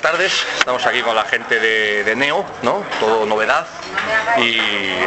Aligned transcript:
buenas 0.00 0.18
tardes. 0.18 0.46
Estamos 0.58 0.86
aquí 0.86 1.02
con 1.02 1.14
la 1.14 1.24
gente 1.24 1.60
de, 1.60 2.16
Neo, 2.16 2.44
¿no? 2.62 2.82
Todo 2.98 3.26
novedad 3.26 3.66
y 4.38 4.58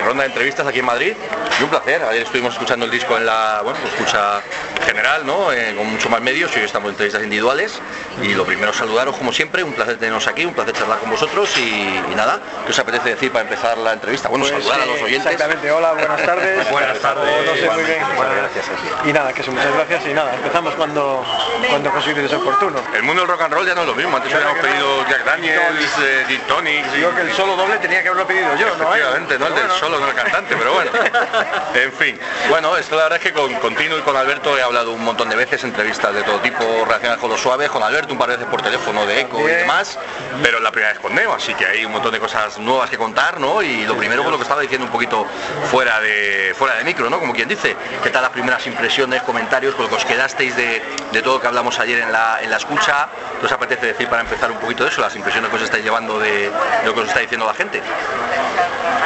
ronda 0.05 0.23
de 0.23 0.29
entrevistas 0.29 0.67
aquí 0.67 0.79
en 0.79 0.85
Madrid. 0.85 1.13
Y 1.59 1.63
un 1.63 1.69
placer. 1.69 2.03
Ayer 2.03 2.23
estuvimos 2.23 2.53
escuchando 2.53 2.85
el 2.85 2.91
disco 2.91 3.17
en 3.17 3.25
la, 3.25 3.61
bueno, 3.63 3.79
pues 3.81 3.93
escucha 3.93 4.41
general, 4.83 5.25
¿no? 5.25 5.51
Eh, 5.51 5.73
con 5.75 5.87
mucho 5.87 6.09
más 6.09 6.21
medios 6.21 6.51
y 6.55 6.59
hoy 6.59 6.65
estamos 6.65 6.87
en 6.87 6.91
entrevistas 6.91 7.23
individuales. 7.23 7.79
Y 8.21 8.33
lo 8.35 8.45
primero 8.45 8.73
saludaros 8.73 9.15
como 9.17 9.33
siempre, 9.33 9.63
un 9.63 9.73
placer 9.73 9.97
teneros 9.97 10.27
aquí, 10.27 10.45
un 10.45 10.53
placer 10.53 10.73
charlar 10.73 10.99
con 10.99 11.09
vosotros 11.09 11.49
y, 11.57 12.15
nada, 12.15 12.39
¿qué 12.65 12.71
os 12.71 12.79
apetece 12.79 13.09
decir 13.09 13.31
para 13.31 13.43
empezar 13.43 13.77
la 13.77 13.93
entrevista? 13.93 14.29
Bueno, 14.29 14.45
pues, 14.45 14.63
saludar 14.63 14.81
a 14.81 14.85
los 14.85 15.01
oyentes. 15.01 15.31
Exactamente, 15.31 15.71
hola, 15.71 15.93
buenas 15.93 16.23
tardes. 16.23 16.71
buenas 16.71 16.99
tardes. 16.99 17.45
No 17.45 17.55
sé 17.55 17.69
muy 17.69 17.83
bien. 17.83 18.03
Buenas 18.15 18.35
gracias. 18.35 18.65
Y 19.05 19.13
nada, 19.13 19.33
que 19.33 19.43
son 19.43 19.55
muchas 19.55 19.73
gracias 19.73 20.07
y 20.07 20.13
nada, 20.13 20.35
empezamos 20.35 20.73
cuando, 20.75 21.25
cuando 21.69 21.91
consideres 21.91 22.33
oportuno. 22.33 22.79
El 22.93 23.03
mundo 23.03 23.21
del 23.21 23.29
rock 23.29 23.41
and 23.41 23.53
roll 23.53 23.65
ya 23.65 23.75
no 23.75 23.81
es 23.81 23.87
lo 23.87 23.95
mismo, 23.95 24.17
antes 24.17 24.33
habíamos 24.33 24.59
pedido 24.59 25.07
Jack 25.09 25.25
Daniels, 25.25 25.91
eh, 26.01 26.25
Gin 26.27 26.41
Tonics. 26.41 26.93
Digo 26.93 27.15
que 27.15 27.21
el 27.21 27.33
solo 27.33 27.55
doble 27.55 27.77
tenía 27.77 28.01
que 28.01 28.09
haberlo 28.09 28.27
pedido 28.27 28.55
yo, 28.55 28.67
¿no? 28.77 28.83
Efectivamente, 28.83 29.39
no 29.39 29.47
el 29.47 29.55
del 29.55 29.71
solo, 29.71 29.99
no 29.99 30.07
el 30.07 30.15
cantante, 30.15 30.55
pero 30.55 30.73
bueno. 30.73 30.91
En 31.73 31.91
fin. 31.93 32.19
Bueno, 32.49 32.77
esto 32.77 32.95
la 32.95 33.03
verdad 33.03 33.17
es 33.17 33.23
que 33.23 33.33
con 33.33 33.53
Continuo 33.55 33.97
y 33.97 34.01
con 34.01 34.15
Alberto 34.15 34.57
he 34.57 34.61
hablado 34.61 34.72
un 34.81 35.03
montón 35.03 35.29
de 35.29 35.35
veces, 35.35 35.63
entrevistas 35.63 36.13
de 36.15 36.23
todo 36.23 36.39
tipo 36.39 36.63
relacionadas 36.85 37.19
con 37.19 37.29
los 37.29 37.39
suaves, 37.39 37.69
con 37.69 37.83
Alberto 37.83 38.13
un 38.13 38.17
par 38.17 38.29
de 38.29 38.37
veces 38.37 38.49
por 38.49 38.61
teléfono 38.61 39.05
de 39.05 39.21
eco 39.21 39.47
y 39.47 39.51
demás, 39.51 39.99
pero 40.41 40.59
la 40.59 40.71
primera 40.71 40.93
vez 40.93 40.99
con 40.99 41.13
Neo, 41.13 41.31
así 41.31 41.53
que 41.53 41.65
hay 41.65 41.85
un 41.85 41.91
montón 41.91 42.11
de 42.11 42.19
cosas 42.19 42.57
nuevas 42.57 42.89
que 42.89 42.97
contar, 42.97 43.39
¿no? 43.39 43.61
Y 43.61 43.85
lo 43.85 43.95
primero 43.95 44.23
con 44.23 44.31
lo 44.31 44.37
que 44.37 44.43
estaba 44.43 44.61
diciendo 44.61 44.85
un 44.85 44.91
poquito 44.91 45.27
fuera 45.69 45.99
de 46.01 46.55
fuera 46.57 46.75
de 46.75 46.83
micro, 46.83 47.07
¿no? 47.09 47.19
Como 47.19 47.33
quien 47.33 47.47
dice, 47.47 47.75
¿qué 48.01 48.09
tal 48.09 48.23
las 48.23 48.31
primeras 48.31 48.65
impresiones, 48.65 49.21
comentarios, 49.21 49.75
con 49.75 49.83
lo 49.83 49.89
que 49.89 49.95
os 49.95 50.05
quedasteis 50.05 50.55
de, 50.55 50.81
todo 51.23 51.35
lo 51.35 51.41
que 51.41 51.47
hablamos 51.47 51.79
ayer 51.79 51.99
en 51.99 52.11
la, 52.11 52.39
en 52.41 52.49
la 52.49 52.57
escucha? 52.57 53.09
¿Qué 53.39 53.45
os 53.45 53.51
apetece 53.51 53.85
decir 53.85 54.07
para 54.07 54.23
empezar 54.23 54.51
un 54.51 54.57
poquito 54.57 54.83
de 54.83 54.89
eso, 54.89 55.01
las 55.01 55.15
impresiones 55.15 55.51
que 55.51 55.55
os 55.57 55.61
estáis 55.61 55.83
llevando 55.83 56.17
de, 56.17 56.51
lo 56.83 56.95
que 56.95 57.01
os 57.01 57.07
está 57.07 57.19
diciendo 57.19 57.45
la 57.45 57.53
gente? 57.53 57.79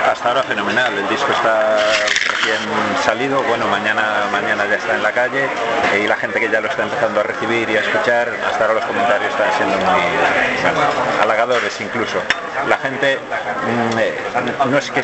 Hasta 0.10 0.30
ahora 0.30 0.44
fenomenal, 0.44 0.98
el 0.98 1.10
disco 1.10 1.30
está 1.34 1.78
recién 2.30 2.58
salido, 3.04 3.44
bueno, 3.44 3.68
mañana, 3.68 4.28
mañana 4.32 4.66
ya 4.66 4.76
está 4.76 4.96
en 4.96 5.04
la 5.04 5.12
calle 5.12 5.47
y 6.02 6.08
la 6.08 6.16
gente 6.16 6.40
que 6.40 6.50
ya 6.50 6.62
lo 6.62 6.68
está 6.68 6.84
empezando 6.84 7.20
a 7.20 7.24
recibir 7.24 7.70
y 7.70 7.78
a 7.78 7.82
escuchar, 7.82 8.30
hasta 8.46 8.62
ahora 8.62 8.76
los 8.76 8.86
comentarios 8.86 9.30
están 9.32 9.52
siendo 9.58 9.78
muy 9.78 10.02
halagadores 11.22 11.80
incluso. 11.82 12.22
La 12.68 12.78
gente 12.78 13.18
mm, 13.18 13.98
eh, 14.00 14.14
no 14.70 14.78
es 14.78 14.92
que 14.92 15.02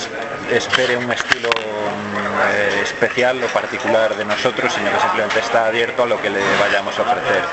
espere 0.51 0.97
un 0.97 1.11
estilo 1.11 1.49
mm, 1.49 2.41
eh, 2.55 2.81
especial 2.83 3.43
o 3.43 3.47
particular 3.47 4.15
de 4.15 4.25
nosotros, 4.25 4.73
sino 4.73 4.91
que 4.91 4.99
simplemente 4.99 5.39
está 5.39 5.67
abierto 5.67 6.03
a 6.03 6.05
lo 6.05 6.21
que 6.21 6.29
le 6.29 6.41
vayamos 6.59 6.97
a 6.99 7.01
ofrecer. 7.03 7.43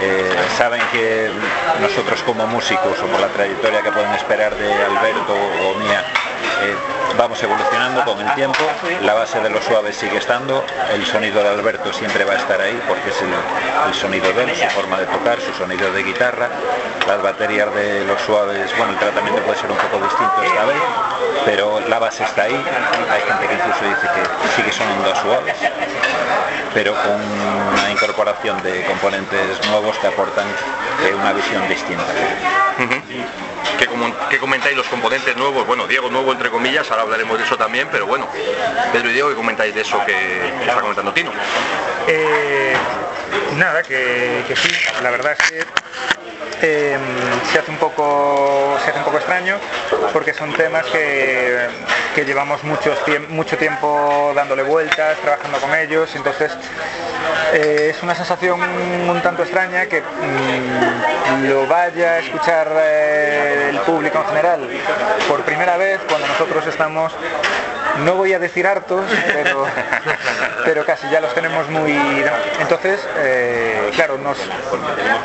Eh, 0.00 0.30
saben 0.56 0.80
que 0.92 1.30
nosotros 1.80 2.22
como 2.22 2.46
músicos 2.46 2.98
o 3.00 3.06
por 3.06 3.20
la 3.20 3.28
trayectoria 3.28 3.82
que 3.82 3.92
pueden 3.92 4.12
esperar 4.14 4.54
de 4.56 4.72
Alberto 4.72 5.34
o 5.34 5.78
mía, 5.80 6.04
eh, 6.62 6.74
vamos 7.16 7.42
evolucionando 7.42 8.04
con 8.04 8.20
el 8.20 8.34
tiempo, 8.34 8.58
la 9.02 9.14
base 9.14 9.40
de 9.40 9.50
los 9.50 9.64
suaves 9.64 9.96
sigue 9.96 10.18
estando, 10.18 10.64
el 10.92 11.04
sonido 11.06 11.42
de 11.42 11.48
Alberto 11.48 11.92
siempre 11.92 12.24
va 12.24 12.34
a 12.34 12.36
estar 12.36 12.60
ahí 12.60 12.80
porque 12.86 13.10
es 13.10 13.16
el, 13.22 13.94
sonido 13.94 14.32
de 14.32 14.44
él, 14.44 14.56
su 14.56 14.66
forma 14.70 14.98
de 14.98 15.06
tocar, 15.06 15.40
su 15.40 15.52
sonido 15.54 15.92
de 15.92 16.02
guitarra, 16.02 16.48
las 17.06 17.22
baterías 17.22 17.74
de 17.74 18.04
los 18.04 18.20
suaves, 18.22 18.70
bueno, 18.76 18.92
el 18.92 18.98
tratamiento 18.98 19.40
puede 19.42 19.58
ser 19.58 19.70
un 19.70 19.76
poco 19.78 19.98
distinto 19.98 20.42
esta 20.42 20.64
vez, 20.64 20.82
pero 21.44 21.80
la 21.88 21.98
base 21.98 22.24
está 22.24 22.42
ahí, 22.42 22.64
hay 23.10 23.20
gente 23.22 23.46
que 23.46 23.54
incluso 23.54 23.84
dice 23.84 24.08
que 24.14 24.48
sigue 24.56 24.72
sonando 24.72 25.12
a 25.12 25.16
suaves, 25.16 25.56
pero 26.74 26.94
con 26.94 27.20
una 27.72 27.90
incorporación 27.90 28.62
de 28.62 28.84
componentes 28.84 29.66
nuevos 29.70 29.96
que 29.98 30.06
aportan 30.06 30.46
eh, 31.04 31.14
una 31.14 31.32
visión 31.32 31.66
distinta. 31.68 32.04
¿Qué, 33.78 34.38
comentáis 34.38 34.76
los 34.76 34.86
componentes 34.88 35.36
nuevos? 35.36 35.64
Bueno, 35.64 35.86
Diego 35.86 36.10
nuevo 36.10 36.32
entre 36.32 36.50
comillas, 36.50 36.90
ahora 36.90 37.02
hablaremos 37.02 37.38
de 37.38 37.44
eso 37.44 37.56
también, 37.56 37.88
pero 37.92 38.06
bueno, 38.06 38.28
Pedro 38.92 39.10
y 39.10 39.12
Diego, 39.12 39.28
¿qué 39.28 39.36
comentáis 39.36 39.72
de 39.72 39.82
eso 39.82 40.04
que, 40.04 40.48
está 40.60 40.80
comentando 40.80 41.12
Tino? 41.12 41.30
Eh, 42.08 42.74
nada, 43.56 43.82
que, 43.84 44.42
sí, 44.56 44.70
la 45.00 45.10
verdad 45.10 45.36
es 45.38 45.66
que 46.60 46.92
em, 46.92 47.00
se 47.52 47.60
hace 47.60 47.70
un 47.70 47.76
poco 47.76 48.76
se 48.84 48.90
hace 48.90 48.98
un 48.98 49.04
poco 49.04 49.18
extraño 49.18 49.58
porque 50.12 50.34
son 50.34 50.52
temas 50.54 50.84
que, 50.86 51.68
llevamos 52.26 52.64
mucho 52.64 53.56
tiempo 53.58 54.32
dándole 54.34 54.64
vueltas, 54.64 55.18
trabajando 55.18 55.58
con 55.58 55.72
ellos, 55.76 56.10
entonces 56.16 56.50
eh, 57.52 57.92
es 57.94 58.02
una 58.02 58.14
sensación 58.14 58.60
un 58.60 59.20
tanto 59.22 59.42
extraña 59.42 59.86
que 59.86 60.00
mm, 60.00 61.48
lo 61.48 61.66
vaya 61.66 62.12
a 62.12 62.18
escuchar 62.18 62.68
eh, 62.76 63.68
el 63.70 63.78
público 63.80 64.18
en 64.18 64.26
general. 64.26 64.68
Por 65.28 65.42
primera 65.42 65.76
vez 65.76 66.00
cuando 66.08 66.26
nosotros 66.26 66.66
estamos 66.66 67.12
no 68.04 68.14
voy 68.14 68.32
a 68.32 68.38
decir 68.38 68.66
hartos, 68.66 69.04
pero, 69.32 69.66
pero 70.64 70.84
casi 70.84 71.08
ya 71.10 71.20
los 71.20 71.34
tenemos 71.34 71.68
muy... 71.68 71.92
Entonces, 72.60 73.06
eh, 73.18 73.90
claro, 73.94 74.18
nos, 74.18 74.38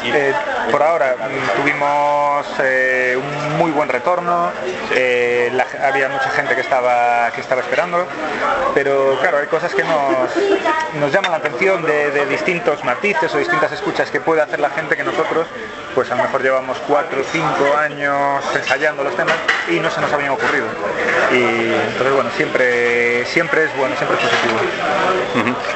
eh, 0.04 0.34
por 0.72 0.82
ahora 0.82 1.16
mm, 1.18 1.62
tuvimos 1.62 2.48
eh, 2.60 3.18
un 3.18 3.58
muy 3.58 3.72
buen 3.72 3.90
retorno, 3.90 4.52
había 5.82 6.10
mucha 6.10 6.30
gente 6.32 6.56
que 6.56 6.62
estaba, 6.62 7.32
que 7.32 7.42
estaba 7.42 7.62
esperando, 7.62 8.06
pero 8.74 9.18
claro, 9.22 9.40
hay 9.40 9.48
cosas 9.48 9.74
que 9.74 9.84
nos, 9.84 10.30
nos 11.00 11.12
llaman 11.12 11.32
la 11.32 11.38
atención 11.38 11.84
de, 11.84 11.93
de 11.94 12.26
distintos 12.26 12.84
matices 12.84 13.34
o 13.34 13.38
distintas 13.38 13.72
escuchas 13.72 14.10
que 14.10 14.20
puede 14.20 14.42
hacer 14.42 14.60
la 14.60 14.70
gente 14.70 14.96
que 14.96 15.04
nosotros 15.04 15.48
pues 15.94 16.10
a 16.12 16.16
lo 16.16 16.24
mejor 16.24 16.42
llevamos 16.42 16.78
cuatro 16.88 17.22
o 17.22 17.24
cinco 17.32 17.78
años 17.78 18.44
ensayando 18.56 19.04
los 19.04 19.16
temas 19.16 19.36
y 19.70 19.80
no 19.80 19.90
se 19.90 20.02
nos 20.02 20.12
habían 20.12 20.32
ocurrido. 20.32 20.66
Y 21.32 21.74
entonces 21.74 22.14
bueno, 22.14 22.30
siempre, 22.36 23.26
siempre 23.26 23.66
es 23.66 23.78
bueno, 23.78 23.96
siempre 23.96 24.18
es 24.18 24.24
positivo. 24.24 24.60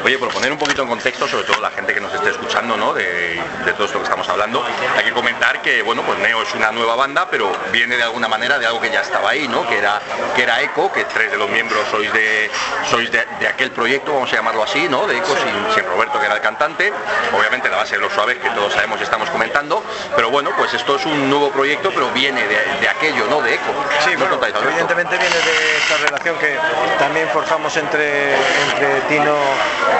Oye, 0.03 0.17
por 0.17 0.29
poner 0.29 0.51
un 0.51 0.57
poquito 0.57 0.83
en 0.83 0.87
contexto, 0.87 1.27
sobre 1.27 1.45
todo 1.45 1.61
la 1.61 1.71
gente 1.71 1.93
que 1.93 1.99
nos 1.99 2.13
esté 2.13 2.29
escuchando, 2.29 2.77
¿no? 2.77 2.93
De, 2.93 3.41
todo 3.75 3.85
esto 3.85 3.99
que 3.99 4.05
estamos 4.05 4.27
hablando, 4.29 4.65
hay 4.97 5.03
que 5.03 5.11
comentar 5.11 5.61
que 5.61 5.83
bueno, 5.83 6.01
pues 6.01 6.17
Neo 6.19 6.41
es 6.41 6.53
una 6.55 6.71
nueva 6.71 6.95
banda, 6.95 7.27
pero 7.29 7.51
viene 7.71 7.95
de 7.95 8.03
alguna 8.03 8.27
manera 8.27 8.57
de 8.57 8.65
algo 8.65 8.81
que 8.81 8.89
ya 8.89 9.01
estaba 9.01 9.29
ahí, 9.29 9.47
¿no? 9.47 9.67
Que 9.67 9.77
era, 9.77 10.01
que 10.35 10.43
era 10.43 10.61
Eco, 10.61 10.91
que 10.91 11.05
tres 11.05 11.31
de 11.31 11.37
los 11.37 11.49
miembros 11.49 11.81
sois 11.91 12.11
de 12.11 12.49
sois 12.89 13.11
de, 13.11 13.19
aquel 13.47 13.71
proyecto, 13.71 14.13
vamos 14.13 14.31
a 14.33 14.37
llamarlo 14.37 14.63
así, 14.63 14.87
¿no? 14.89 15.05
De 15.05 15.17
Eco 15.17 15.35
sin, 15.35 15.75
sin 15.75 15.85
Roberto 15.89 16.19
que 16.19 16.25
era 16.25 16.35
el 16.35 16.41
cantante, 16.41 16.91
obviamente 17.37 17.69
la 17.69 17.77
base 17.77 17.95
de 17.95 18.01
los 18.01 18.11
suaves 18.13 18.37
que 18.37 18.49
todos 18.51 18.73
sabemos 18.73 18.99
y 18.99 19.03
estamos 19.03 19.29
comentando, 19.29 19.83
pero 20.15 20.29
bueno, 20.29 20.51
pues 20.57 20.73
esto 20.73 20.95
es 20.95 21.05
un 21.05 21.29
nuevo 21.29 21.49
proyecto, 21.51 21.91
pero 21.93 22.09
viene 22.11 22.43
de, 22.47 22.87
aquello, 22.87 23.25
¿no? 23.29 23.41
De 23.41 23.53
ECO. 23.55 23.71
Sí, 24.03 24.11
evidentemente 24.11 25.17
viene 25.17 25.35
de 25.35 25.77
esta 25.77 25.97
relación 26.05 26.37
que 26.37 26.57
también 26.97 27.27
forjamos 27.29 27.75
entre, 27.77 28.33
entre 28.33 29.01
Tino, 29.09 29.35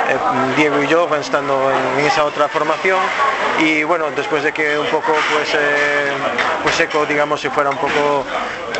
eh, 0.09 0.17
Diego 0.55 0.81
y 0.81 0.87
yo, 0.87 1.07
estando 1.15 1.71
en, 1.71 2.05
esa 2.05 2.25
otra 2.25 2.47
formación. 2.47 2.99
Y 3.59 3.83
bueno, 3.83 4.05
después 4.15 4.43
de 4.43 4.51
que 4.51 4.77
un 4.77 4.87
poco 4.87 5.13
pues, 5.33 5.49
eh, 5.53 6.11
pues 6.63 6.79
ECO, 6.79 7.05
digamos, 7.05 7.41
se 7.41 7.49
fuera 7.49 7.69
un 7.69 7.77
poco 7.77 8.25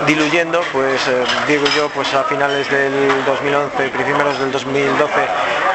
diluyendo, 0.05 0.61
pues 0.71 1.07
eh, 1.07 1.23
Diego 1.47 1.65
y 1.67 1.75
yo 1.75 1.89
pues 1.89 2.13
a 2.13 2.23
finales 2.23 2.69
del 2.69 3.25
2011, 3.25 3.89
primeros 3.89 4.39
del 4.39 4.51
2012 4.51 5.07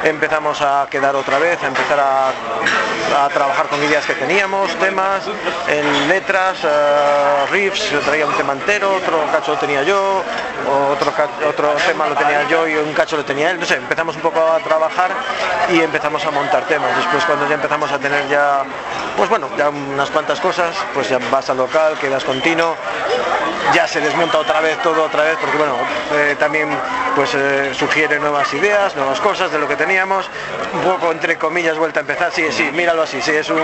empezamos 0.04 0.60
a 0.60 0.86
quedar 0.90 1.14
otra 1.14 1.38
vez, 1.38 1.62
a 1.62 1.66
empezar 1.66 2.00
a, 2.00 2.32
trabajar 3.32 3.66
con 3.68 3.82
ideas 3.84 4.04
que 4.06 4.14
teníamos, 4.14 4.74
temas, 4.76 5.22
en 5.68 6.08
letras, 6.08 6.58
uh, 6.64 7.52
riffs, 7.52 7.92
traía 8.04 8.26
un 8.26 8.34
tema 8.34 8.54
entero, 8.54 8.94
otro 8.94 9.24
cacho 9.30 9.52
lo 9.52 9.58
tenía 9.58 9.82
yo, 9.82 10.22
otro, 10.90 11.12
otro 11.46 11.74
tema 11.86 12.06
lo 12.06 12.14
tenía 12.14 12.48
yo 12.48 12.66
y 12.66 12.74
un 12.76 12.92
cacho 12.94 13.16
lo 13.16 13.24
tenía 13.24 13.50
él, 13.50 13.60
no 13.60 13.66
sé, 13.66 13.76
empezamos 13.76 14.16
un 14.16 14.22
poco 14.22 14.40
a 14.40 14.58
trabajar 14.60 15.10
y 15.70 15.80
empezamos 15.80 16.24
a 16.24 16.30
montar 16.30 16.64
temas. 16.64 16.96
Después 16.96 17.24
cuando 17.24 17.48
ya 17.48 17.54
empezamos 17.54 17.92
a 17.92 17.98
tener 17.98 18.28
ya, 18.28 18.62
pues 19.16 19.28
bueno, 19.28 19.48
ya 19.56 19.68
unas 19.68 20.10
cuantas 20.10 20.40
cosas, 20.40 20.74
pues 20.94 21.08
ya 21.08 21.18
vas 21.30 21.48
al 21.50 21.58
local, 21.58 21.98
quedas 22.00 22.24
continuo, 22.24 22.76
ya 23.74 23.86
se 23.86 24.00
desmonta 24.00 24.38
otra 24.38 24.60
vez 24.60 24.78
todo 24.82 25.04
otra 25.04 25.24
vez, 25.24 25.36
porque 25.40 25.56
bueno, 25.56 25.74
eh, 26.14 26.36
también 26.38 26.68
pues 27.14 27.34
eh, 27.34 27.72
sugiere 27.74 28.18
nuevas 28.18 28.52
ideas, 28.54 28.94
nuevas 28.96 29.20
cosas 29.20 29.50
de 29.50 29.58
lo 29.58 29.68
que 29.68 29.76
teníamos, 29.76 30.26
un 30.74 30.82
poco 30.82 31.12
entre 31.12 31.38
comillas 31.38 31.76
vuelta 31.78 32.00
a 32.00 32.02
empezar, 32.02 32.32
sí, 32.32 32.50
sí, 32.50 32.70
míralo 32.72 33.02
así, 33.02 33.20
sí, 33.22 33.32
es 33.32 33.48
un, 33.50 33.62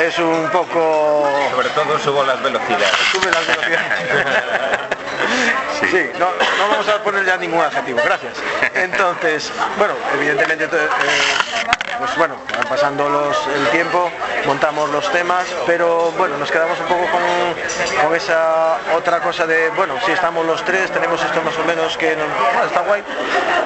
es 0.00 0.18
un 0.18 0.48
poco 0.50 1.28
sobre 1.50 1.68
todo 1.70 1.98
subo 1.98 2.24
las 2.24 2.42
velocidades. 2.42 2.90
Sube 3.12 3.30
las 3.30 3.46
velocidades. 3.46 4.90
Sí, 5.80 6.10
no, 6.18 6.28
vamos 6.68 6.88
a 6.88 7.02
poner 7.02 7.24
ya 7.24 7.36
ningún 7.36 7.60
adjetivo, 7.60 8.00
gracias. 8.04 8.34
Entonces, 8.74 9.50
bueno, 9.78 9.94
evidentemente 10.14 10.64
eh, 10.64 10.88
pues 12.00 12.16
bueno, 12.16 12.36
pasando 12.68 13.08
los, 13.08 13.36
el 13.54 13.68
tiempo, 13.68 14.10
montamos 14.46 14.88
los 14.90 15.10
temas, 15.12 15.44
pero 15.66 16.10
bueno, 16.12 16.38
nos 16.38 16.50
quedamos 16.50 16.80
un 16.80 16.86
poco 16.86 17.04
con, 17.10 17.20
con 18.02 18.16
esa 18.16 18.78
otra 18.96 19.20
cosa 19.20 19.46
de, 19.46 19.68
bueno, 19.70 19.94
si 20.06 20.12
estamos 20.12 20.46
los 20.46 20.64
tres, 20.64 20.90
tenemos 20.90 21.22
esto 21.22 21.42
más 21.42 21.56
o 21.58 21.64
menos 21.64 21.96
que 21.98 22.16
está 22.64 22.80
guay, 22.80 23.02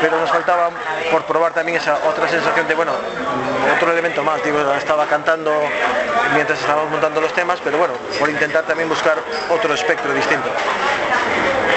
pero 0.00 0.18
nos 0.18 0.30
faltaba 0.30 0.70
por 1.12 1.24
probar 1.24 1.52
también 1.52 1.78
esa 1.78 1.98
otra 2.08 2.28
sensación 2.28 2.66
de, 2.66 2.74
bueno, 2.74 2.92
otro 3.76 3.92
elemento 3.92 4.24
más, 4.24 4.42
digo, 4.42 4.58
estaba 4.74 5.06
cantando 5.06 5.52
mientras 6.34 6.58
estábamos 6.58 6.90
montando 6.90 7.20
los 7.20 7.32
temas, 7.34 7.60
pero 7.62 7.78
bueno, 7.78 7.94
por 8.18 8.28
intentar 8.28 8.64
también 8.64 8.88
buscar 8.88 9.16
otro 9.48 9.74
espectro 9.74 10.12
distinto 10.12 10.50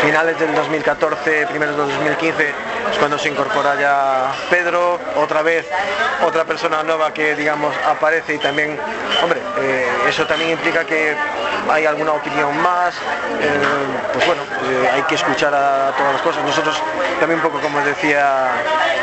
finales 0.01 0.39
del 0.39 0.53
2014, 0.53 1.47
primeros 1.47 1.77
del 1.77 1.87
2015, 1.87 2.49
es 2.91 2.97
cuando 2.97 3.17
se 3.17 3.29
incorpora 3.29 3.75
ya 3.79 4.31
Pedro, 4.49 4.99
otra 5.15 5.41
vez 5.41 5.65
otra 6.25 6.45
persona 6.45 6.83
nueva 6.83 7.13
que 7.13 7.35
digamos 7.35 7.75
aparece 7.85 8.35
y 8.35 8.37
también, 8.37 8.77
hombre, 9.23 9.39
eh, 9.59 9.87
eso 10.07 10.25
también 10.25 10.51
implica 10.51 10.85
que 10.85 11.15
hay 11.69 11.85
alguna 11.85 12.13
opinión 12.13 12.59
más, 12.61 12.95
eh, 12.95 13.59
pues 14.13 14.25
bueno, 14.25 14.41
eh, 14.41 14.89
hay 14.93 15.01
que 15.03 15.15
escuchar 15.15 15.53
a 15.53 15.91
todas 15.97 16.13
las 16.13 16.21
cosas. 16.21 16.43
Nosotros 16.43 16.81
también 17.19 17.39
un 17.39 17.45
poco 17.49 17.59
como 17.61 17.79
decía, 17.81 18.51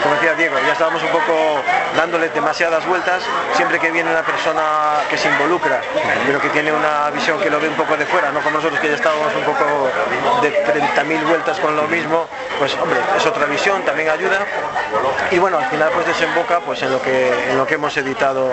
como 0.05 0.17
decía 0.17 0.35
Diego, 0.35 0.55
ya 0.67 0.73
estábamos 0.73 1.03
un 1.03 1.09
poco 1.09 1.63
dándole 1.97 2.29
demasiadas 2.29 2.87
vueltas, 2.87 3.25
siempre 3.55 3.81
que 3.81 3.91
viene 3.91 4.11
una 4.11 4.23
persona 4.23 5.01
que 5.09 5.17
se 5.17 5.29
involucra, 5.31 5.81
pero 6.27 6.39
que 6.43 6.51
tiene 6.51 6.71
una 6.71 7.09
visión 7.09 7.41
que 7.41 7.49
lo 7.49 7.59
ve 7.59 7.69
un 7.69 7.75
poco 7.75 7.97
de 7.97 8.05
fuera, 8.05 8.31
no 8.31 8.41
como 8.41 8.59
nosotros 8.59 8.79
que 8.81 8.89
ya 8.89 8.97
estábamos 8.97 9.35
un 9.35 9.45
poco 9.45 9.89
de 10.43 10.53
30.000 10.67 11.27
vueltas 11.27 11.59
con 11.59 11.75
lo 11.75 11.85
mismo, 11.85 12.29
pues 12.59 12.75
hombre, 12.81 12.99
es 13.17 13.27
otra 13.27 13.47
visión, 13.47 13.83
también 13.83 14.09
ayuda. 14.09 14.47
Y 15.31 15.39
bueno, 15.39 15.59
al 15.59 15.67
final 15.67 15.91
pues 15.93 16.07
desemboca 16.07 16.61
pues 16.61 16.83
en 16.83 16.91
lo 16.93 17.01
que 17.01 17.51
en 17.51 17.59
lo 17.59 17.67
que 17.67 17.75
hemos 17.75 17.97
editado, 17.97 18.51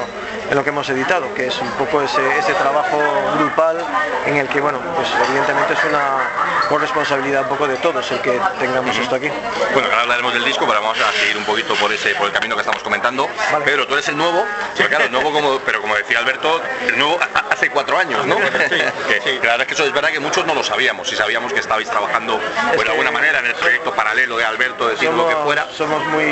en 0.50 0.56
lo 0.56 0.63
que 0.63 0.69
hemos 0.69 0.89
editado, 0.89 1.33
que 1.33 1.48
es 1.48 1.59
un 1.59 1.71
poco 1.71 2.01
ese, 2.01 2.21
ese 2.38 2.53
trabajo 2.53 3.00
grupal 3.38 3.77
en 4.25 4.38
el 4.38 4.48
que 4.48 4.62
bueno, 4.62 4.80
pues 4.95 5.07
evidentemente 5.27 5.74
es 5.74 5.83
una 5.86 6.30
corresponsabilidad 6.69 7.44
un 7.44 7.50
poco 7.50 7.68
de 7.68 7.75
todos 7.77 8.09
el 8.12 8.19
que 8.21 8.39
tengamos 8.59 8.98
esto 8.98 9.15
aquí. 9.15 9.30
Bueno, 9.74 9.88
ahora 9.89 10.01
hablaremos 10.01 10.33
del 10.33 10.45
disco, 10.45 10.65
pero 10.68 10.81
vamos 10.81 10.98
a 11.00 11.12
seguir 11.19 11.38
un 11.38 11.44
poquito 11.44 11.74
por 11.75 11.92
ese 11.92 12.15
por 12.15 12.27
el 12.27 12.33
camino 12.33 12.56
que 12.56 12.62
estamos 12.62 12.81
comentando. 12.83 13.27
Vale. 13.51 13.65
Pedro, 13.65 13.88
tú 13.88 13.94
eres 13.94 14.07
el 14.07 14.18
nuevo, 14.18 14.45
pero 14.75 14.89
claro, 14.89 15.06
el 15.06 15.12
nuevo 15.12 15.31
como, 15.31 15.59
pero 15.59 15.81
como 15.81 15.95
decía 15.95 16.19
Alberto, 16.19 16.62
el 16.88 16.98
nuevo 16.98 17.19
hace 17.61 17.69
cuatro 17.69 17.95
años, 17.97 18.25
¿no? 18.25 18.37
Que 19.07 19.35
La 19.35 19.51
verdad 19.51 19.61
es 19.61 19.67
que 19.67 19.73
eso 19.75 19.85
es 19.85 19.93
verdad 19.93 20.09
que 20.09 20.19
muchos 20.19 20.45
no 20.47 20.55
lo 20.55 20.63
sabíamos, 20.63 21.11
y 21.11 21.15
sabíamos 21.15 21.53
que 21.53 21.59
estabais 21.59 21.87
trabajando 21.89 22.39
de 22.39 22.89
alguna 22.89 23.11
manera 23.11 23.39
en 23.39 23.45
el 23.45 23.53
proyecto 23.53 23.93
paralelo 23.93 24.37
de 24.37 24.45
Alberto, 24.45 24.87
decir 24.87 25.11
lo 25.11 25.27
que 25.27 25.35
fuera. 25.35 25.67
somos 25.77 26.03
muy, 26.07 26.25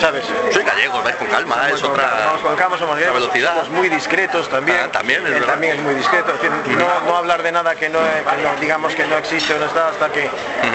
¿sabes? 0.00 0.24
Soy 0.50 0.64
gallegos, 0.64 1.04
vais 1.04 1.16
con 1.16 1.26
calma, 1.28 1.68
es 1.68 1.78
Somos 1.78 1.82
con 1.82 1.90
otra, 1.92 2.24
vamos 2.26 2.40
con 2.40 2.56
calma, 2.56 2.78
somos 2.78 2.94
gallegos, 2.96 3.20
velocidad. 3.20 3.50
somos 3.54 3.68
muy 3.70 3.88
discretos 3.90 4.48
también. 4.48 4.78
Ah, 4.84 4.88
también, 4.90 5.26
es 5.26 5.32
verdad. 5.32 5.46
también 5.48 5.76
es 5.76 5.82
muy 5.82 5.94
discreto, 5.94 6.32
es 6.34 6.40
decir, 6.40 6.76
no, 6.78 7.00
no 7.06 7.16
hablar 7.18 7.42
de 7.42 7.52
nada 7.52 7.74
que 7.74 7.90
no, 7.90 7.98
que 8.00 8.42
no- 8.42 8.60
digamos 8.60 8.94
que 8.94 9.06
no 9.06 9.18
existe 9.18 9.52
o 9.54 9.58
no 9.58 9.66
está 9.66 9.88
hasta 9.88 10.08
que 10.10 10.30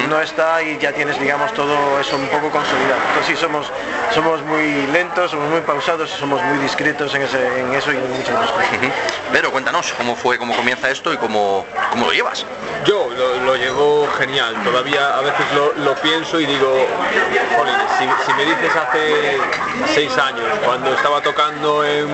no 0.10 0.22
está 0.22 0.62
y 0.62 0.78
ya 0.78 0.92
tienes 0.94 1.20
digamos 1.20 1.52
todo 1.54 2.00
eso 2.00 2.18
un 2.18 2.28
poco 2.28 2.52
consolidado. 2.52 3.02
Entonces 3.10 3.36
sí 3.36 3.42
somos 3.42 3.72
somos 4.14 4.42
muy 4.44 4.86
lentos, 4.88 5.32
somos 5.32 5.50
muy 5.50 5.62
pausados, 5.62 6.10
somos 6.12 6.42
muy 6.44 6.60
discretos 6.60 7.14
en, 7.16 7.24
ese, 7.24 7.60
en 7.62 7.74
eso 7.74 7.92
y 7.92 7.96
en 7.98 8.12
muchas 8.12 8.36
cosas. 8.52 8.66
Pero 9.32 9.52
cuéntanos 9.52 9.87
cómo 9.94 10.16
fue, 10.16 10.38
cómo 10.38 10.56
comienza 10.56 10.90
esto 10.90 11.14
y 11.14 11.18
cómo, 11.18 11.66
cómo 11.92 12.06
lo 12.08 12.12
llevas. 12.12 12.46
Yo 12.86 13.10
lo, 13.46 13.56
llevo 13.56 14.08
genial, 14.18 14.56
todavía 14.64 15.18
a 15.18 15.22
veces 15.22 15.46
lo, 15.56 15.74
lo 15.84 15.96
pienso 15.96 16.40
y 16.40 16.46
digo, 16.46 16.86
jolín, 17.56 17.76
si, 17.98 18.06
si 18.26 18.34
me 18.38 18.46
dices 18.46 18.76
hace 18.76 19.38
seis 19.94 20.18
años, 20.18 20.46
cuando 20.64 20.94
estaba 20.94 21.22
tocando 21.22 21.84
en 21.84 22.08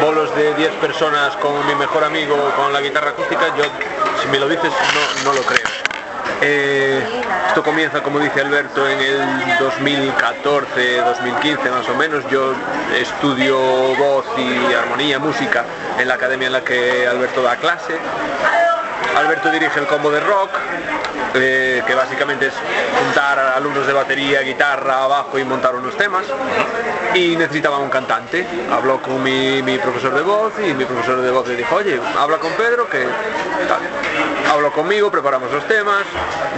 bolos 0.00 0.34
de 0.36 0.54
10 0.54 0.72
personas 0.74 1.36
con 1.36 1.66
mi 1.66 1.74
mejor 1.74 2.04
amigo 2.04 2.36
con 2.56 2.72
la 2.72 2.80
guitarra 2.80 3.10
acústica, 3.10 3.54
yo 3.56 3.64
si 4.20 4.28
me 4.28 4.38
lo 4.38 4.48
dices 4.48 4.72
no, 4.72 5.30
no 5.30 5.32
lo 5.34 5.42
creo. 5.42 5.73
Eh, 6.46 7.02
esto 7.48 7.62
comienza, 7.62 8.02
como 8.02 8.18
dice 8.18 8.42
Alberto, 8.42 8.86
en 8.86 9.00
el 9.00 9.58
2014, 9.58 10.96
2015 10.98 11.70
más 11.70 11.88
o 11.88 11.94
menos. 11.94 12.22
Yo 12.30 12.52
estudio 12.94 13.58
voz 13.96 14.26
y 14.36 14.74
armonía, 14.74 15.18
música 15.18 15.64
en 15.98 16.06
la 16.06 16.14
academia 16.14 16.48
en 16.48 16.52
la 16.52 16.60
que 16.60 17.06
Alberto 17.06 17.42
da 17.42 17.56
clase. 17.56 17.94
Alberto 19.16 19.50
dirige 19.50 19.80
el 19.80 19.86
combo 19.86 20.10
de 20.10 20.20
rock, 20.20 20.50
eh, 21.34 21.82
que 21.86 21.94
básicamente 21.94 22.46
es 22.48 22.54
juntar 23.04 23.38
alumnos 23.38 23.86
de 23.86 23.92
batería, 23.92 24.40
guitarra, 24.42 25.06
bajo 25.06 25.38
y 25.38 25.44
montar 25.44 25.74
unos 25.74 25.96
temas. 25.96 26.24
Y 27.14 27.36
necesitaba 27.36 27.78
un 27.78 27.90
cantante. 27.90 28.46
Habló 28.72 29.00
con 29.00 29.22
mi, 29.22 29.62
mi 29.62 29.78
profesor 29.78 30.14
de 30.14 30.22
voz 30.22 30.52
y 30.58 30.74
mi 30.74 30.84
profesor 30.84 31.20
de 31.20 31.30
voz 31.30 31.46
le 31.46 31.56
dijo, 31.56 31.74
oye, 31.76 32.00
habla 32.18 32.38
con 32.38 32.52
Pedro, 32.52 32.88
que 32.88 33.04
tal. 33.68 33.80
Habló 34.52 34.72
conmigo, 34.72 35.10
preparamos 35.10 35.50
los 35.50 35.66
temas, 35.66 36.02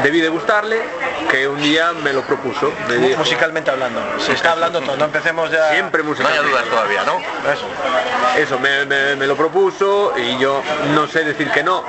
debí 0.03 0.21
de 0.21 0.29
gustarle, 0.29 0.83
que 1.31 1.47
un 1.49 1.61
día 1.63 1.93
me 1.93 2.13
lo 2.13 2.23
propuso. 2.23 2.73
Me 2.89 2.97
dijo, 2.97 3.19
Musicalmente 3.19 3.71
hablando, 3.71 4.01
se 4.19 4.33
está 4.33 4.53
hablando 4.53 4.81
todo, 4.81 4.97
no 4.97 5.05
empecemos 5.07 5.51
ya... 5.51 5.71
siempre 5.73 6.03
No 6.03 6.11
música. 6.11 6.29
haya 6.29 6.43
dudas 6.43 6.65
todavía, 6.65 7.03
¿no? 7.05 7.19
Eso. 7.51 7.67
Eso, 8.37 8.59
me, 8.59 8.85
me- 8.85 9.17
me 9.17 9.27
lo 9.27 9.37
propuso 9.37 10.13
y 10.17 10.37
yo 10.39 10.63
no 10.95 11.07
sé 11.07 11.25
decir 11.25 11.51
que 11.51 11.63
no, 11.63 11.85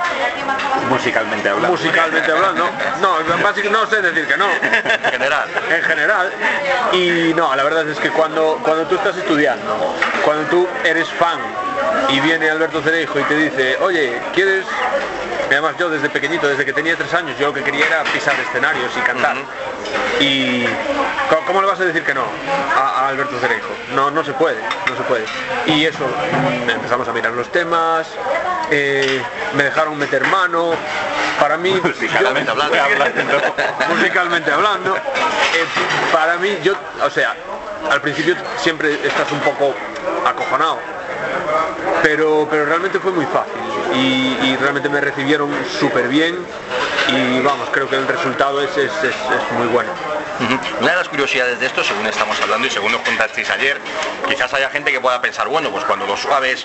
musicalmente 0.88 1.48
hablando. 1.48 1.76
musicalmente 1.76 2.32
hablando. 2.32 2.64
No, 3.00 3.16
básicamente 3.42 3.70
no 3.70 3.86
sé 3.86 4.02
decir 4.02 4.26
que 4.26 4.36
no. 4.36 4.46
En 4.50 5.12
general. 5.12 5.48
en 5.70 5.82
general. 5.82 6.32
Y 6.92 7.34
no, 7.34 7.54
la 7.54 7.62
verdad 7.62 7.88
es 7.88 7.98
que 7.98 8.10
cuando, 8.10 8.60
cuando 8.62 8.86
tú 8.86 8.96
estás 8.96 9.16
estudiando, 9.16 9.94
cuando 10.24 10.48
tú 10.48 10.68
eres 10.84 11.08
fan 11.10 11.38
y 12.08 12.20
viene 12.20 12.50
Alberto 12.50 12.82
Cerejo 12.82 13.20
y 13.20 13.24
te 13.24 13.34
dice, 13.34 13.76
oye, 13.80 14.20
¿quieres...? 14.34 14.66
Y 15.48 15.52
además 15.52 15.76
yo 15.78 15.88
desde 15.88 16.10
pequeñito, 16.10 16.46
desde 16.46 16.64
que 16.64 16.72
tenía 16.74 16.94
tres 16.96 17.12
años, 17.14 17.38
yo 17.38 17.48
lo 17.48 17.54
que 17.54 17.62
quería 17.62 17.86
era 17.86 18.04
pisar 18.04 18.34
escenarios 18.38 18.92
y 18.96 19.00
cantar. 19.00 19.36
Y 20.20 20.64
¿cómo- 21.30 21.46
¿cómo 21.46 21.60
le 21.62 21.66
vas 21.68 21.80
a 21.80 21.84
decir 21.84 22.02
que 22.04 22.12
no 22.12 22.24
a, 22.76 22.80
a 23.04 23.08
Alberto 23.08 23.38
Cerejo? 23.40 23.68
No, 23.94 24.10
no 24.10 24.22
se 24.24 24.32
puede, 24.34 24.58
no 24.88 24.96
se 24.96 25.02
puede. 25.04 25.24
Y 25.66 25.86
eso, 25.86 26.04
mm, 26.04 26.68
empezamos 26.70 27.08
a 27.08 27.12
mirar 27.12 27.32
los 27.32 27.48
temas, 27.50 28.06
eh, 28.70 29.22
me 29.54 29.64
dejaron 29.64 29.96
meter 29.98 30.26
mano. 30.26 30.72
Para 31.40 31.56
mí, 31.56 31.70
Musicalmente 31.82 32.52
yo- 32.54 32.62
hablando. 32.82 33.36
musicalmente 33.88 34.52
hablando. 34.52 34.96
eh, 34.96 35.00
para 36.12 36.36
mí, 36.36 36.58
yo, 36.62 36.74
o 37.02 37.10
sea, 37.10 37.34
al 37.90 38.00
principio 38.02 38.34
siempre 38.58 38.94
estás 39.06 39.30
un 39.32 39.40
poco 39.40 39.74
acojonado, 40.26 40.78
pero, 42.02 42.46
pero 42.50 42.66
realmente 42.66 42.98
fue 42.98 43.12
muy 43.12 43.24
fácil 43.26 43.52
y, 43.94 44.56
realmente 44.60 44.88
me 44.88 45.00
recibieron 45.00 45.50
súper 45.78 46.08
bien 46.08 46.36
y 47.08 47.40
vamos, 47.40 47.68
creo 47.70 47.88
que 47.88 47.96
el 47.96 48.06
resultado 48.08 48.60
es, 48.60 48.70
es, 48.76 48.92
es- 49.04 49.14
muy 49.56 49.66
bueno. 49.68 49.90
Una 50.80 50.90
de 50.90 50.96
las 50.96 51.08
curiosidades 51.08 51.58
de 51.58 51.66
esto, 51.66 51.82
según 51.82 52.06
estamos 52.06 52.40
hablando 52.40 52.66
y 52.66 52.70
según 52.70 52.92
nos 52.92 53.00
contasteis 53.00 53.48
ayer, 53.50 53.78
quizás 54.28 54.52
haya 54.54 54.68
gente 54.70 54.92
que 54.92 55.00
pueda 55.00 55.20
pensar, 55.20 55.48
bueno, 55.48 55.70
pues 55.70 55.84
cuando 55.84 56.06
los 56.06 56.20
suaves 56.20 56.64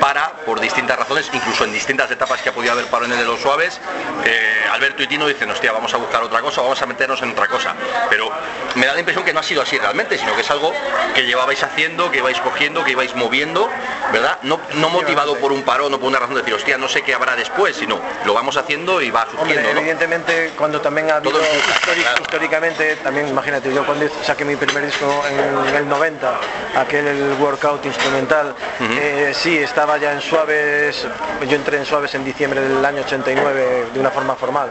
para 0.00 0.30
por 0.44 0.60
distintas 0.60 0.98
razones, 0.98 1.30
incluso 1.32 1.64
en 1.64 1.72
distintas 1.72 2.10
etapas 2.10 2.42
que 2.42 2.50
ha 2.50 2.52
podido 2.52 2.72
haber 2.72 2.86
parones 2.86 3.18
de 3.18 3.24
los 3.24 3.40
suaves, 3.40 3.80
eh, 4.24 4.63
Alberto 4.74 5.02
y 5.02 5.06
Tino 5.06 5.26
dicen, 5.26 5.50
hostia, 5.50 5.72
vamos 5.72 5.92
a 5.94 5.96
buscar 5.96 6.22
otra 6.22 6.40
cosa, 6.40 6.60
vamos 6.62 6.80
a 6.82 6.86
meternos 6.86 7.20
en 7.22 7.30
otra 7.30 7.46
cosa. 7.46 7.74
Pero 8.10 8.30
me 8.74 8.86
da 8.86 8.92
la 8.94 8.98
impresión 8.98 9.24
que 9.24 9.32
no 9.32 9.40
ha 9.40 9.42
sido 9.42 9.62
así 9.62 9.78
realmente, 9.78 10.18
sino 10.18 10.34
que 10.34 10.40
es 10.40 10.50
algo 10.50 10.72
que 11.14 11.24
llevabais 11.24 11.62
haciendo, 11.62 12.10
que 12.10 12.18
ibais 12.18 12.40
cogiendo, 12.40 12.82
que 12.84 12.90
ibais 12.92 13.14
moviendo, 13.14 13.68
¿verdad? 14.12 14.38
No, 14.42 14.60
no 14.74 14.88
motivado 14.90 15.36
por 15.38 15.52
un 15.52 15.62
parón 15.62 15.94
o 15.94 15.98
por 15.98 16.08
una 16.08 16.18
razón 16.18 16.34
de 16.34 16.40
decir, 16.42 16.54
hostia, 16.54 16.76
no 16.76 16.88
sé 16.88 17.02
qué 17.02 17.14
habrá 17.14 17.36
después, 17.36 17.76
sino 17.76 18.00
lo 18.24 18.34
vamos 18.34 18.56
haciendo 18.56 19.00
y 19.00 19.10
va 19.10 19.22
Hombre, 19.22 19.38
surgiendo, 19.54 19.72
¿no? 19.74 19.80
evidentemente 19.80 20.52
cuando 20.56 20.80
también 20.80 21.10
ha 21.10 21.16
habido 21.16 21.40
históric- 21.40 22.02
claro. 22.02 22.22
históricamente, 22.22 22.96
también 22.96 23.28
imagínate, 23.28 23.72
yo 23.72 23.84
cuando 23.86 24.06
saqué 24.22 24.44
mi 24.44 24.56
primer 24.56 24.84
disco 24.86 25.22
en 25.28 25.74
el 25.76 25.88
90, 25.88 26.40
aquel 26.76 27.06
el 27.06 27.32
workout 27.40 27.84
instrumental, 27.86 28.54
eh, 29.00 29.32
sí, 29.34 29.56
estaba 29.58 29.98
ya 29.98 30.12
en 30.12 30.20
Suaves, 30.20 31.06
yo 31.48 31.56
entré 31.56 31.78
en 31.78 31.86
Suaves 31.86 32.14
en 32.14 32.24
diciembre 32.24 32.60
del 32.60 32.84
año 32.84 33.02
89 33.02 33.86
de 33.94 34.00
una 34.00 34.10
forma 34.10 34.34
formal. 34.34 34.63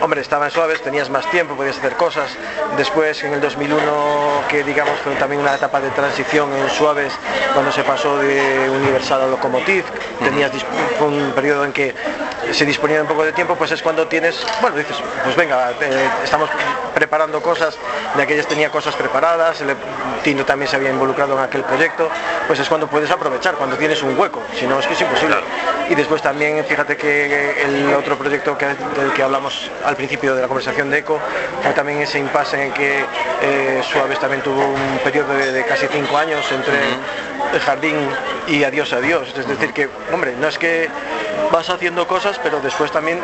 Hombre, 0.00 0.20
estaba 0.20 0.46
en 0.46 0.50
Suaves, 0.50 0.82
tenías 0.82 1.10
más 1.10 1.30
tiempo, 1.30 1.54
podías 1.54 1.78
hacer 1.78 1.94
cosas. 1.94 2.30
Después 2.76 3.22
en 3.24 3.34
el 3.34 3.40
2001, 3.40 4.44
que 4.48 4.64
digamos 4.64 4.98
fue 5.00 5.14
también 5.14 5.40
una 5.40 5.54
etapa 5.54 5.80
de 5.80 5.90
transición 5.90 6.52
en 6.52 6.68
Suaves, 6.70 7.12
cuando 7.52 7.72
se 7.72 7.82
pasó 7.82 8.18
de 8.18 8.68
Universal 8.68 9.22
a 9.22 9.26
Locomotive, 9.26 9.84
tenías 10.22 10.50
un 11.00 11.32
periodo 11.34 11.64
en 11.64 11.72
que 11.72 11.94
se 12.52 12.64
disponía 12.64 12.96
de 12.96 13.02
un 13.02 13.08
poco 13.08 13.24
de 13.24 13.32
tiempo, 13.32 13.56
pues 13.56 13.70
es 13.72 13.82
cuando 13.82 14.06
tienes, 14.06 14.44
bueno, 14.60 14.76
dices, 14.76 14.96
pues 15.22 15.34
venga, 15.36 15.70
eh, 15.80 16.08
estamos 16.22 16.50
preparando 16.94 17.40
cosas, 17.42 17.76
de 18.14 18.22
aquellas 18.22 18.46
tenía 18.46 18.70
cosas 18.70 18.94
preparadas, 18.94 19.60
el 19.60 19.74
Tino 20.22 20.44
también 20.44 20.68
se 20.68 20.76
había 20.76 20.90
involucrado 20.90 21.34
en 21.34 21.44
aquel 21.44 21.62
proyecto, 21.62 22.08
pues 22.46 22.58
es 22.60 22.68
cuando 22.68 22.86
puedes 22.86 23.10
aprovechar, 23.10 23.54
cuando 23.54 23.76
tienes 23.76 24.02
un 24.02 24.18
hueco, 24.18 24.42
si 24.58 24.66
no 24.66 24.78
es 24.78 24.86
que 24.86 24.94
es 24.94 25.00
imposible. 25.00 25.36
Y 25.88 25.94
después 25.94 26.22
también 26.22 26.64
fíjate 26.64 26.96
que 26.96 27.62
el 27.62 27.92
otro 27.94 28.16
proyecto 28.16 28.56
que, 28.56 28.66
del 28.66 29.12
que 29.14 29.22
hablamos 29.22 29.70
al 29.84 29.96
principio 29.96 30.34
de 30.34 30.42
la 30.42 30.48
conversación 30.48 30.90
de 30.90 30.98
ECO 30.98 31.18
fue 31.62 31.72
también 31.72 32.00
ese 32.00 32.18
impasse 32.18 32.64
en 32.64 32.72
que 32.72 33.04
eh, 33.42 33.82
Suaves 33.82 34.18
también 34.18 34.42
tuvo 34.42 34.60
un 34.60 34.98
periodo 35.02 35.34
de, 35.34 35.64
casi 35.64 35.86
cinco 35.88 36.16
años 36.16 36.44
entre 36.52 36.78
el 37.52 37.60
jardín 37.60 37.96
y 38.48 38.64
adiós 38.64 38.92
adiós. 38.92 39.32
Es 39.36 39.46
decir 39.46 39.72
que, 39.72 39.88
hombre, 40.12 40.34
no 40.38 40.48
es 40.48 40.58
que 40.58 40.88
vas 41.54 41.70
haciendo 41.70 42.04
cosas, 42.08 42.40
pero 42.42 42.60
después 42.60 42.90
también 42.90 43.20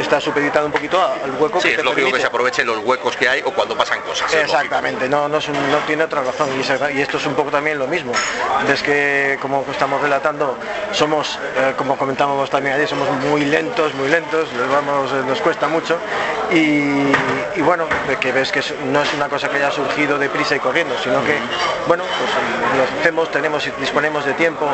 está 0.00 0.20
supeditado 0.20 0.66
un 0.66 0.72
poquito 0.72 1.00
al 1.00 1.30
hueco 1.38 1.60
sí, 1.60 1.68
que 1.68 1.74
es 1.76 1.84
lógico 1.84 2.10
que 2.12 2.20
se 2.20 2.26
aprovechen 2.26 2.66
los 2.66 2.78
huecos 2.78 3.16
que 3.16 3.28
hay 3.28 3.40
o 3.44 3.52
cuando 3.52 3.76
pasan 3.76 4.00
cosas. 4.00 4.34
Exactamente, 4.34 5.08
no, 5.08 5.28
no, 5.28 5.38
tiene 5.86 6.02
otra 6.02 6.22
razón 6.22 6.48
y, 6.56 7.00
esto 7.00 7.18
es 7.18 7.26
un 7.26 7.34
poco 7.34 7.52
también 7.52 7.78
lo 7.78 7.86
mismo. 7.86 8.12
Es 8.68 8.82
que, 8.82 9.38
como 9.40 9.64
estamos 9.70 10.02
relatando, 10.02 10.58
somos, 10.90 11.38
eh, 11.56 11.74
como 11.76 11.96
comentábamos 11.96 12.50
también 12.50 12.74
ayer, 12.74 12.88
somos 12.88 13.08
muy 13.30 13.44
lentos, 13.44 13.94
muy 13.94 14.08
lentos, 14.08 14.52
nos, 14.54 14.68
vamos, 14.68 15.12
eh, 15.12 15.22
nos 15.24 15.40
cuesta 15.40 15.68
mucho 15.68 15.98
y, 16.50 17.12
y 17.54 17.62
bueno, 17.62 17.86
que 18.20 18.32
ves 18.32 18.50
que 18.50 18.60
no 18.86 19.02
es 19.02 19.14
una 19.14 19.28
cosa 19.28 19.48
que 19.48 19.56
haya 19.56 19.70
surgido 19.70 20.18
deprisa 20.18 20.56
y 20.56 20.58
corriendo, 20.58 20.96
sino 21.02 21.24
que, 21.24 21.38
bueno, 21.86 22.02
pues 22.18 22.30
lo 22.76 23.00
hacemos, 23.00 23.30
tenemos 23.30 23.66
y 23.68 23.70
disponemos 23.78 24.24
de 24.24 24.34
tiempo, 24.34 24.66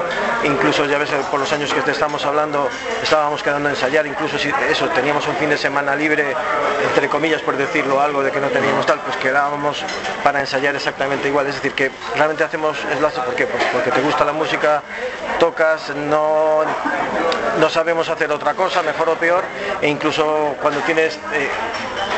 incluso 0.44 0.86
ya 0.86 0.96
ves 0.96 1.10
por 1.30 1.40
los 1.40 1.52
años 1.52 1.72
que 1.74 1.82
te 1.82 1.90
estamos 1.90 2.24
hablando, 2.24 2.68
estábamos 3.02 3.42
quedando 3.42 3.68
a 3.68 3.72
ensayar, 3.72 4.06
incluso 4.06 4.38
si 4.38 4.50
eso, 4.70 4.88
teníamos 4.90 5.26
un 5.28 5.36
fin 5.36 5.50
de 5.50 5.56
semana 5.56 5.94
libre, 5.94 6.34
entre 6.88 7.08
comillas 7.08 7.42
por 7.42 7.56
decirlo 7.56 8.00
algo 8.00 8.22
de 8.22 8.30
que 8.30 8.40
no 8.40 8.48
teníamos 8.48 8.86
tal, 8.86 9.00
pues 9.00 9.16
quedábamos 9.16 9.82
para 10.22 10.40
ensayar 10.40 10.74
exactamente 10.74 11.28
igual, 11.28 11.46
es 11.46 11.56
decir, 11.56 11.72
que 11.72 11.90
realmente 12.16 12.44
hacemos 12.44 12.78
es 12.78 12.98
¿por 12.98 13.34
qué? 13.34 13.46
Pues 13.46 13.64
porque 13.72 13.90
te 13.90 14.00
gusta 14.00 14.24
la 14.24 14.32
música, 14.32 14.82
tocas, 15.38 15.94
no, 15.94 16.62
no 17.58 17.70
sabemos 17.70 18.08
hacer 18.08 18.30
otra 18.30 18.54
cosa, 18.54 18.82
mejor 18.82 19.08
o 19.10 19.14
peor, 19.14 19.44
e 19.80 19.88
incluso 19.88 20.56
cuando 20.60 20.80
tienes, 20.80 21.18
eh, 21.32 21.48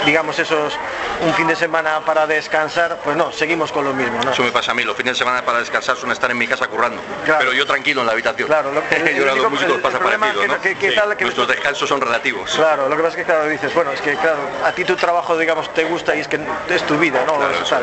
digamos, 0.05 0.39
esos 0.39 0.75
un 1.23 1.33
fin 1.35 1.47
de 1.47 1.57
semana 1.57 2.01
para 2.05 2.27
descansar, 2.27 2.99
pues 3.03 3.17
no, 3.17 3.33
seguimos 3.33 3.73
con 3.73 3.85
lo 3.85 3.93
mismo. 3.93 4.21
Eso 4.31 4.43
me 4.43 4.53
pasa 4.53 4.73
a 4.73 4.75
mí, 4.75 4.83
los 4.83 4.97
fines 4.97 5.15
de 5.15 5.19
semana 5.19 5.43
para 5.43 5.59
descansar 5.59 5.97
son 5.97 6.11
estar 6.11 6.31
en 6.31 6.39
mi 6.39 6.47
casa 6.47 6.67
currando, 6.67 7.01
pero 7.25 7.53
yo 7.53 7.67
tranquilo 7.67 8.03
en 8.03 8.07
la 8.07 8.13
habitación. 8.13 8.49
Claro, 8.49 8.73
lo 8.73 8.87
que 8.89 9.15
yo 9.15 9.25
los 9.25 9.51
músicos 9.51 9.81
pasa 9.81 9.99
parecido, 9.99 10.47
¿no? 10.47 10.61
que, 10.61 11.25
Nuestros 11.25 11.49
descansos 11.49 11.89
son 11.89 12.01
relativos. 12.01 12.51
Claro, 12.55 12.89
lo 12.89 12.97
que 12.97 13.03
pasa 13.03 13.17
es 13.17 13.17
que 13.17 13.25
claro, 13.25 13.49
dices, 13.49 13.73
bueno, 13.75 13.93
es 13.93 14.01
que 14.01 14.15
claro, 14.17 14.39
a 14.65 14.73
ti 14.73 14.85
tu 14.85 14.97
trabajo, 14.97 15.37
digamos, 15.39 15.73
te 15.75 15.85
gusta 15.85 16.15
y 16.15 16.21
es 16.21 16.29
que 16.29 16.39
es 16.69 16.83
tu 16.85 16.99
vida, 16.99 17.25
¿no? 17.27 17.35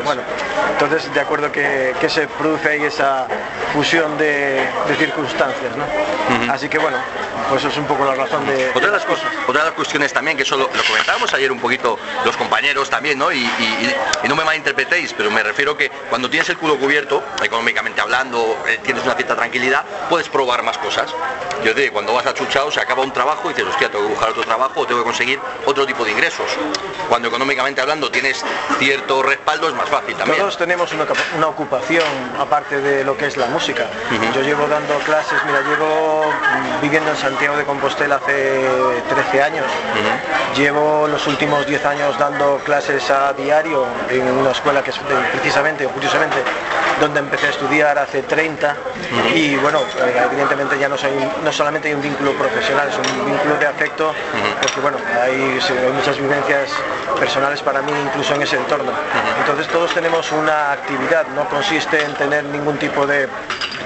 Bueno, 0.04 0.22
entonces 0.70 1.12
de 1.12 1.20
acuerdo 1.20 1.50
que, 1.50 1.94
se 2.08 2.28
produce 2.28 2.68
ahí 2.68 2.84
esa 2.84 3.26
fusión 3.72 4.16
de, 4.18 4.68
circunstancias, 4.98 5.33
¿no? 5.76 6.52
Así 6.52 6.68
que 6.68 6.78
bueno, 6.78 6.96
pues 7.48 7.62
eso 7.62 7.68
es 7.68 7.76
un 7.78 7.86
poco 7.86 8.04
la 8.04 8.14
razón 8.14 8.46
de... 8.46 8.70
Otra 8.70 8.86
de 8.86 8.92
las 8.92 9.04
cosas, 9.04 9.26
otra 9.46 9.62
de 9.62 9.68
las 9.68 9.74
cuestiones 9.74 10.12
también, 10.12 10.36
que 10.36 10.44
eso 10.44 10.56
lo, 10.56 10.68
comentábamos 10.68 11.32
ayer 11.34 11.50
un 11.50 11.58
poquito 11.58 11.98
los 12.24 12.36
compañeros 12.36 12.88
también, 12.88 13.18
¿no? 13.18 13.32
Y, 13.32 13.48
no 14.28 14.36
me 14.36 14.44
malinterpretéis, 14.44 15.12
pero 15.12 15.30
me 15.30 15.42
refiero 15.42 15.76
que 15.76 15.90
cuando 16.08 16.30
tienes 16.30 16.48
el 16.48 16.56
culo 16.56 16.78
cubierto, 16.78 17.22
económicamente 17.42 18.00
hablando, 18.00 18.56
eh, 18.66 18.80
tienes 18.82 19.04
una 19.04 19.14
cierta 19.14 19.36
tranquilidad, 19.36 19.84
puedes 20.08 20.28
probar 20.28 20.62
más 20.62 20.78
cosas. 20.78 21.14
Yo 21.62 21.74
te 21.74 21.90
cuando 21.90 22.14
vas 22.14 22.26
a 22.26 22.34
Chuchao 22.34 22.70
se 22.70 22.80
acaba 22.80 23.02
un 23.02 23.12
trabajo 23.12 23.50
y 23.50 23.54
dices, 23.54 23.68
hostia, 23.68 23.90
tengo 23.90 24.04
que 24.04 24.10
buscar 24.10 24.30
otro 24.30 24.42
trabajo 24.44 24.80
o 24.80 24.86
tengo 24.86 25.00
que 25.00 25.04
conseguir 25.04 25.38
otro 25.66 25.86
tipo 25.86 26.04
de 26.04 26.12
ingresos. 26.12 26.46
Cuando 27.08 27.28
económicamente 27.28 27.80
hablando 27.80 28.10
tienes 28.10 28.44
cierto 28.78 29.22
respaldo 29.22 29.68
es 29.68 29.74
más 29.74 29.88
fácil 29.88 30.16
también. 30.16 30.38
Todos 30.38 30.56
tenemos 30.56 30.92
una, 30.92 31.46
ocupación 31.46 32.04
aparte 32.38 32.80
de 32.80 33.04
lo 33.04 33.16
que 33.16 33.26
es 33.26 33.36
la 33.36 33.46
música. 33.46 33.86
Yo 34.34 34.42
llevo 34.42 34.66
dando 34.66 34.98
clases, 35.00 35.13
mira, 35.46 35.60
llevo 35.60 36.24
viviendo 36.82 37.10
en 37.10 37.16
Santiago 37.16 37.56
de 37.56 37.64
Compostela 37.64 38.16
hace 38.16 38.66
13 39.08 39.42
años. 39.42 39.66
Llevo 40.56 41.06
los 41.06 41.26
últimos 41.26 41.66
10 41.66 41.84
años 41.86 42.18
dando 42.18 42.58
clases 42.64 43.10
a 43.10 43.32
diario 43.32 43.84
en 44.10 44.26
una 44.26 44.50
escuela 44.50 44.82
que 44.82 44.90
es 44.90 44.98
precisamente 45.32 45.86
o 45.86 45.90
curiosamente 45.90 46.36
donde 47.00 47.20
empecé 47.20 47.46
a 47.46 47.50
estudiar 47.50 47.98
hace 47.98 48.22
30 48.22 48.76
y 49.34 49.56
bueno, 49.56 49.80
eh, 49.80 50.22
evidentemente 50.30 50.78
ya 50.78 50.88
no, 50.88 50.96
soy, 50.96 51.10
no 51.42 51.52
solamente 51.52 51.88
hay 51.88 51.94
un 51.94 52.02
vínculo 52.02 52.32
profesional, 52.32 52.88
es 52.88 52.96
un 52.96 53.26
vínculo 53.26 53.56
de 53.56 53.66
afecto, 53.66 54.14
porque 54.60 54.80
bueno, 54.80 54.98
hay, 55.20 55.58
muchas 55.92 56.18
vivencias 56.18 56.70
personales 57.18 57.62
para 57.62 57.82
mí 57.82 57.92
incluso 58.06 58.34
en 58.34 58.42
ese 58.42 58.56
entorno. 58.56 58.92
Entonces 59.40 59.66
todos 59.68 59.92
tenemos 59.92 60.30
una 60.32 60.72
actividad, 60.72 61.26
no 61.34 61.48
consiste 61.48 62.02
en 62.02 62.14
tener 62.14 62.44
ningún 62.44 62.76
tipo 62.78 63.06
de 63.06 63.28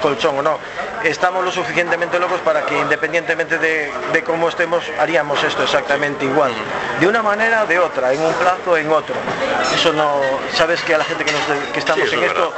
colchón 0.01 0.39
o 0.39 0.41
no. 0.41 0.59
Estamos 1.03 1.45
lo 1.45 1.51
suficientemente 1.51 2.19
locos 2.19 2.41
para 2.41 2.65
que 2.65 2.77
independientemente 2.77 3.57
de, 3.57 4.23
cómo 4.25 4.49
estemos, 4.49 4.83
haríamos 4.99 5.41
esto 5.43 5.63
exactamente 5.63 6.25
igual. 6.25 6.51
De 6.99 7.07
una 7.07 7.23
manera 7.23 7.63
o 7.63 7.67
de 7.67 7.79
otra, 7.79 8.11
en 8.13 8.21
un 8.21 8.33
plazo 8.33 8.71
o 8.71 8.77
en 8.77 8.91
otro. 8.91 9.15
Eso 9.73 9.93
no, 9.93 10.19
sabes 10.53 10.81
que 10.81 10.95
a 10.95 10.97
la 10.97 11.05
gente 11.05 11.23
que, 11.23 11.31
nos, 11.31 11.41
que 11.71 11.79
estamos 11.79 12.11
en 12.11 12.23
esto, 12.23 12.53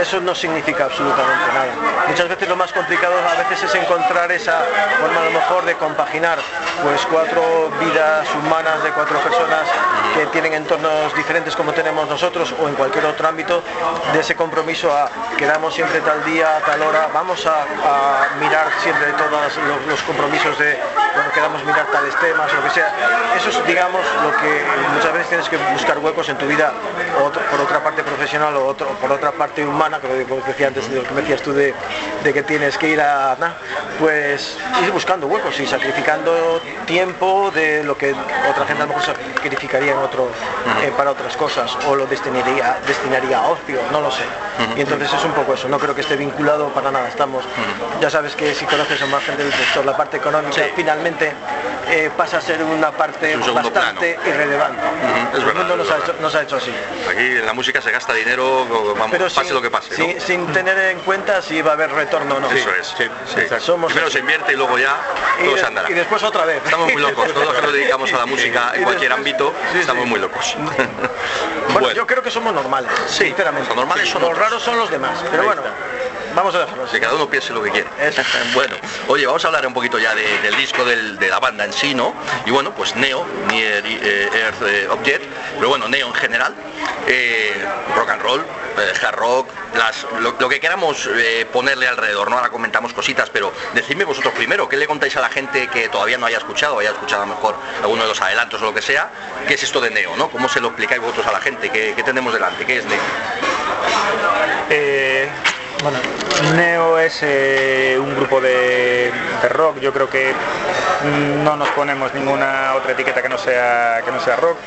eso 0.00 0.20
no 0.20 0.34
significa 0.34 0.84
absolutamente 0.84 1.46
nada. 1.52 2.06
Muchas 2.06 2.28
veces 2.28 2.48
lo 2.48 2.56
más 2.56 2.72
complicado 2.72 3.14
a 3.18 3.48
veces 3.48 3.62
es 3.62 3.74
encontrar 3.74 4.30
esa 4.32 4.60
forma 5.00 5.20
a 5.20 5.24
lo 5.24 5.30
mejor 5.30 5.64
de 5.64 5.74
compaginar 5.76 6.38
pues 6.82 7.00
cuatro 7.10 7.70
vidas 7.78 8.26
humanas 8.34 8.82
de 8.82 8.90
cuatro 8.90 9.18
personas 9.20 9.66
que 10.14 10.26
tienen 10.26 10.54
entornos 10.54 11.14
diferentes 11.14 11.54
como 11.54 11.72
tenemos 11.72 12.08
nosotros 12.08 12.54
o 12.60 12.68
en 12.68 12.74
cualquier 12.74 13.04
otro 13.04 13.28
ámbito 13.28 13.62
de 14.12 14.20
ese 14.20 14.34
compromiso 14.34 14.92
a 14.92 15.10
quedamos 15.36 15.74
siempre 15.74 16.00
tal 16.00 16.24
día, 16.24 16.60
tal 16.64 16.82
hora, 16.82 17.08
vamos 17.12 17.46
a, 17.46 17.66
mirar 18.38 18.68
siempre 18.82 19.12
todos 19.12 19.56
los, 19.86 20.00
compromisos 20.02 20.58
de 20.58 20.78
bueno, 21.14 21.30
quedamos 21.32 21.64
mirar 21.64 21.86
tales 21.86 22.14
temas, 22.16 22.52
lo 22.52 22.62
que 22.62 22.70
sea. 22.70 22.92
Eso 23.36 23.50
es 23.50 23.66
digamos 23.66 24.02
lo 24.22 24.30
que 24.36 24.62
muchas 24.94 25.12
veces 25.12 25.28
tienes 25.28 25.48
que 25.48 25.56
buscar 25.72 25.98
huecos 25.98 26.28
en 26.28 26.36
tu 26.38 26.46
vida 26.46 26.72
por 27.50 27.60
otra 27.60 27.82
parte 27.82 28.02
profesional 28.02 28.56
o 28.56 28.66
otro, 28.66 28.88
por 29.00 29.10
otra 29.12 29.32
parte 29.32 29.64
humana, 29.64 29.98
como 30.00 30.14
decía 30.14 30.68
antes, 30.68 30.88
lo 30.90 31.02
que 31.02 31.10
me 31.12 31.20
decías 31.22 31.42
tú 31.42 31.52
de, 31.52 31.74
que 32.22 32.42
tienes 32.42 32.78
que 32.78 32.88
ir 32.88 33.00
a 33.00 33.36
pues 33.98 34.56
ir 34.82 34.90
buscando 34.92 35.26
huecos 35.26 35.58
y 35.60 35.66
sacrificando 35.66 36.60
tiempo 36.86 37.50
de 37.54 37.84
lo 37.84 37.96
que 37.96 38.14
otra 38.48 38.66
gente 38.66 38.82
a 38.82 38.86
lo 38.86 38.94
mejor 38.94 39.02
sacrificaría 39.04 39.92
en 39.92 39.98
otro, 39.98 40.28
eh, 40.82 40.92
para 40.96 41.10
otras 41.10 41.36
cosas 41.36 41.76
o 41.86 41.94
lo 41.94 42.06
destinaría, 42.06 42.78
destinaría 42.86 43.38
a 43.38 43.48
ocio, 43.48 43.80
no 43.92 44.00
lo 44.00 44.10
sé. 44.10 44.24
Y 44.76 44.80
entonces 44.80 45.12
es 45.12 45.24
un 45.24 45.32
poco 45.32 45.54
eso, 45.54 45.68
no 45.68 45.78
creo 45.78 45.94
que 45.94 46.00
esté 46.02 46.16
vinculado 46.16 46.68
para 46.68 46.90
nada, 46.90 47.08
estamos, 47.08 47.44
ya 48.00 48.10
sabes 48.10 48.34
que 48.34 48.54
si 48.54 48.64
conoces 48.64 49.00
a 49.02 49.06
más 49.06 49.24
gente 49.24 49.42
del 49.44 49.52
sector, 49.52 49.84
la 49.84 49.96
parte 49.96 50.16
económica 50.16 50.62
finalmente 50.74 51.32
eh, 51.88 52.10
pasa 52.16 52.38
a 52.38 52.40
ser 52.40 52.62
una 52.62 52.92
parte 52.92 53.36
bastante 53.36 54.18
irrelevante. 54.24 54.80
Es 55.34 55.44
verdad, 55.44 55.76
nos, 56.20 56.34
ha 56.34 56.42
hecho, 56.42 56.56
así. 56.56 56.72
Aquí 57.10 57.20
en 57.20 57.46
la 57.46 57.52
música 57.52 57.82
se 57.82 57.90
gasta 57.90 58.12
dinero, 58.14 58.64
vamos, 58.96 59.34
pase 59.34 59.52
lo 59.52 59.60
que 59.60 59.70
pase. 59.70 60.20
Sin, 60.20 60.46
tener 60.52 60.78
en 60.78 61.00
cuenta 61.00 61.42
si 61.42 61.60
va 61.62 61.72
a 61.72 61.74
haber 61.74 61.90
retorno 61.90 62.36
o 62.36 62.40
no. 62.40 62.50
Eso 62.50 62.70
es. 62.78 62.94
Primero 62.94 64.10
se 64.10 64.20
invierte 64.20 64.52
y 64.52 64.56
luego 64.56 64.78
ya 64.78 64.96
todo 65.44 65.56
se 65.56 65.66
andará. 65.66 65.90
Y 65.90 65.94
después 65.94 66.22
otra 66.22 66.44
vez. 66.44 66.62
Estamos 66.64 66.92
muy 66.92 67.02
locos, 67.02 67.32
todos 67.32 67.46
los 67.46 67.54
que 67.54 67.62
nos 67.62 67.72
dedicamos 67.72 68.12
a 68.12 68.18
la 68.18 68.26
música 68.30 68.72
en 68.74 68.84
cualquier 68.84 69.12
ámbito, 69.12 69.52
estamos 69.74 70.06
muy 70.06 70.20
locos. 70.20 70.56
bueno, 71.72 71.92
yo 71.92 72.06
creo 72.06 72.22
que 72.22 72.30
somos 72.30 72.54
normales, 72.54 72.92
sinceramente. 73.08 73.74
normales 73.74 74.08
son 74.08 74.22
los 74.22 74.36
raros 74.36 74.62
son 74.62 74.78
los 74.78 74.90
demás, 74.90 75.24
pero 75.30 75.44
bueno. 75.44 75.62
Vamos 76.34 76.54
a 76.54 76.60
dejarlo 76.60 76.86
Que 76.90 77.00
cada 77.00 77.14
uno 77.14 77.28
piense 77.28 77.52
lo 77.52 77.62
que 77.62 77.70
quiere. 77.70 77.88
bueno, 78.54 78.74
oye, 79.08 79.26
vamos 79.26 79.44
a 79.44 79.48
hablar 79.48 79.66
un 79.66 79.74
poquito 79.74 79.98
ya 79.98 80.14
del 80.14 80.56
disco 80.56 80.84
de 80.84 81.28
la 81.28 81.40
banda 81.40 81.64
en 81.64 81.72
sí, 81.72 81.94
¿no? 81.94 82.14
Y 82.46 82.50
bueno, 82.50 82.74
pues 82.74 82.94
Neo, 82.96 83.24
Near 83.48 83.84
eh, 83.84 84.28
Earth 84.32 84.62
eh, 84.66 84.88
Object, 84.88 85.24
pero 85.56 85.68
bueno, 85.68 85.88
Neo 85.88 86.06
en 86.08 86.14
general, 86.14 86.54
eh, 87.06 87.52
rock 87.96 88.10
and 88.10 88.22
roll, 88.22 88.44
hard 89.02 89.16
rock, 89.16 89.48
lo, 90.20 90.48
que 90.48 90.60
queramos 90.60 91.08
ponerle 91.52 91.86
alrededor, 91.86 92.30
¿no? 92.30 92.36
Ahora 92.36 92.50
comentamos 92.50 92.92
cositas, 92.92 93.30
pero 93.30 93.52
decidme 93.74 94.04
vosotros 94.04 94.32
primero, 94.34 94.68
¿qué 94.68 94.76
le 94.76 94.86
contáis 94.86 95.16
a 95.16 95.20
la 95.20 95.28
gente 95.28 95.68
que 95.68 95.88
todavía 95.88 96.18
no 96.18 96.26
haya 96.26 96.38
escuchado, 96.38 96.78
haya 96.78 96.90
escuchado 96.90 97.22
a 97.22 97.26
lo 97.26 97.34
mejor 97.34 97.56
alguno 97.82 98.02
de 98.02 98.08
los 98.08 98.20
adelantos 98.20 98.60
o 98.62 98.66
lo 98.66 98.74
que 98.74 98.82
sea? 98.82 99.10
¿Qué 99.46 99.54
es 99.54 99.62
esto 99.62 99.80
de 99.80 99.90
Neo, 99.90 100.16
¿no? 100.16 100.30
¿Cómo 100.30 100.48
se 100.48 100.60
lo 100.60 100.68
explicáis 100.68 101.00
vosotros 101.00 101.26
a 101.26 101.32
la 101.32 101.40
gente? 101.40 101.70
¿Qué, 101.70 102.02
tenemos 102.04 102.32
delante? 102.32 102.64
¿Qué 102.64 102.78
es 102.78 102.84
Neo? 102.86 103.00
Bueno, 105.82 105.98
Neo 106.56 106.98
es 106.98 107.20
eh, 107.22 107.96
un 107.98 108.14
grupo 108.14 108.38
de, 108.40 109.10
rock, 109.48 109.78
yo 109.80 109.94
creo 109.94 110.10
que 110.10 110.34
no 111.42 111.56
nos 111.56 111.68
ponemos 111.70 112.12
ninguna 112.12 112.74
otra 112.76 112.92
etiqueta 112.92 113.22
que 113.22 113.30
no 113.30 113.38
sea, 113.38 114.02
que 114.04 114.12
no 114.12 114.20
sea 114.20 114.36
rock. 114.36 114.58